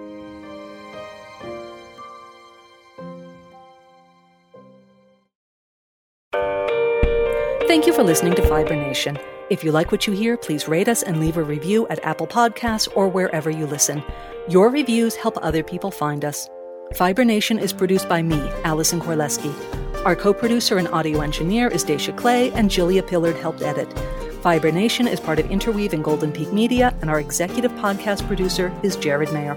Thank 7.72 7.86
you 7.86 7.94
for 7.94 8.02
listening 8.02 8.34
to 8.34 8.46
Fiber 8.46 8.76
Nation. 8.76 9.18
If 9.48 9.64
you 9.64 9.72
like 9.72 9.90
what 9.90 10.06
you 10.06 10.12
hear, 10.12 10.36
please 10.36 10.68
rate 10.68 10.88
us 10.88 11.02
and 11.02 11.18
leave 11.18 11.38
a 11.38 11.42
review 11.42 11.88
at 11.88 12.04
Apple 12.04 12.26
Podcasts 12.26 12.86
or 12.94 13.08
wherever 13.08 13.48
you 13.48 13.66
listen. 13.66 14.02
Your 14.46 14.68
reviews 14.68 15.14
help 15.14 15.38
other 15.40 15.62
people 15.62 15.90
find 15.90 16.22
us. 16.22 16.50
Fiber 16.94 17.24
Nation 17.24 17.58
is 17.58 17.72
produced 17.72 18.10
by 18.10 18.20
me, 18.20 18.36
Allison 18.64 19.00
Korleski. 19.00 19.50
Our 20.04 20.14
co 20.14 20.34
producer 20.34 20.76
and 20.76 20.86
audio 20.88 21.22
engineer 21.22 21.68
is 21.68 21.82
Dacia 21.82 22.14
Clay, 22.14 22.50
and 22.50 22.70
Julia 22.70 23.02
Pillard 23.02 23.36
helped 23.36 23.62
edit. 23.62 23.90
Fiber 24.42 24.70
Nation 24.70 25.08
is 25.08 25.18
part 25.18 25.38
of 25.38 25.50
Interweave 25.50 25.94
and 25.94 26.04
Golden 26.04 26.30
Peak 26.30 26.52
Media, 26.52 26.94
and 27.00 27.08
our 27.08 27.20
executive 27.20 27.72
podcast 27.72 28.26
producer 28.26 28.70
is 28.82 28.96
Jared 28.96 29.32
Mayer. 29.32 29.54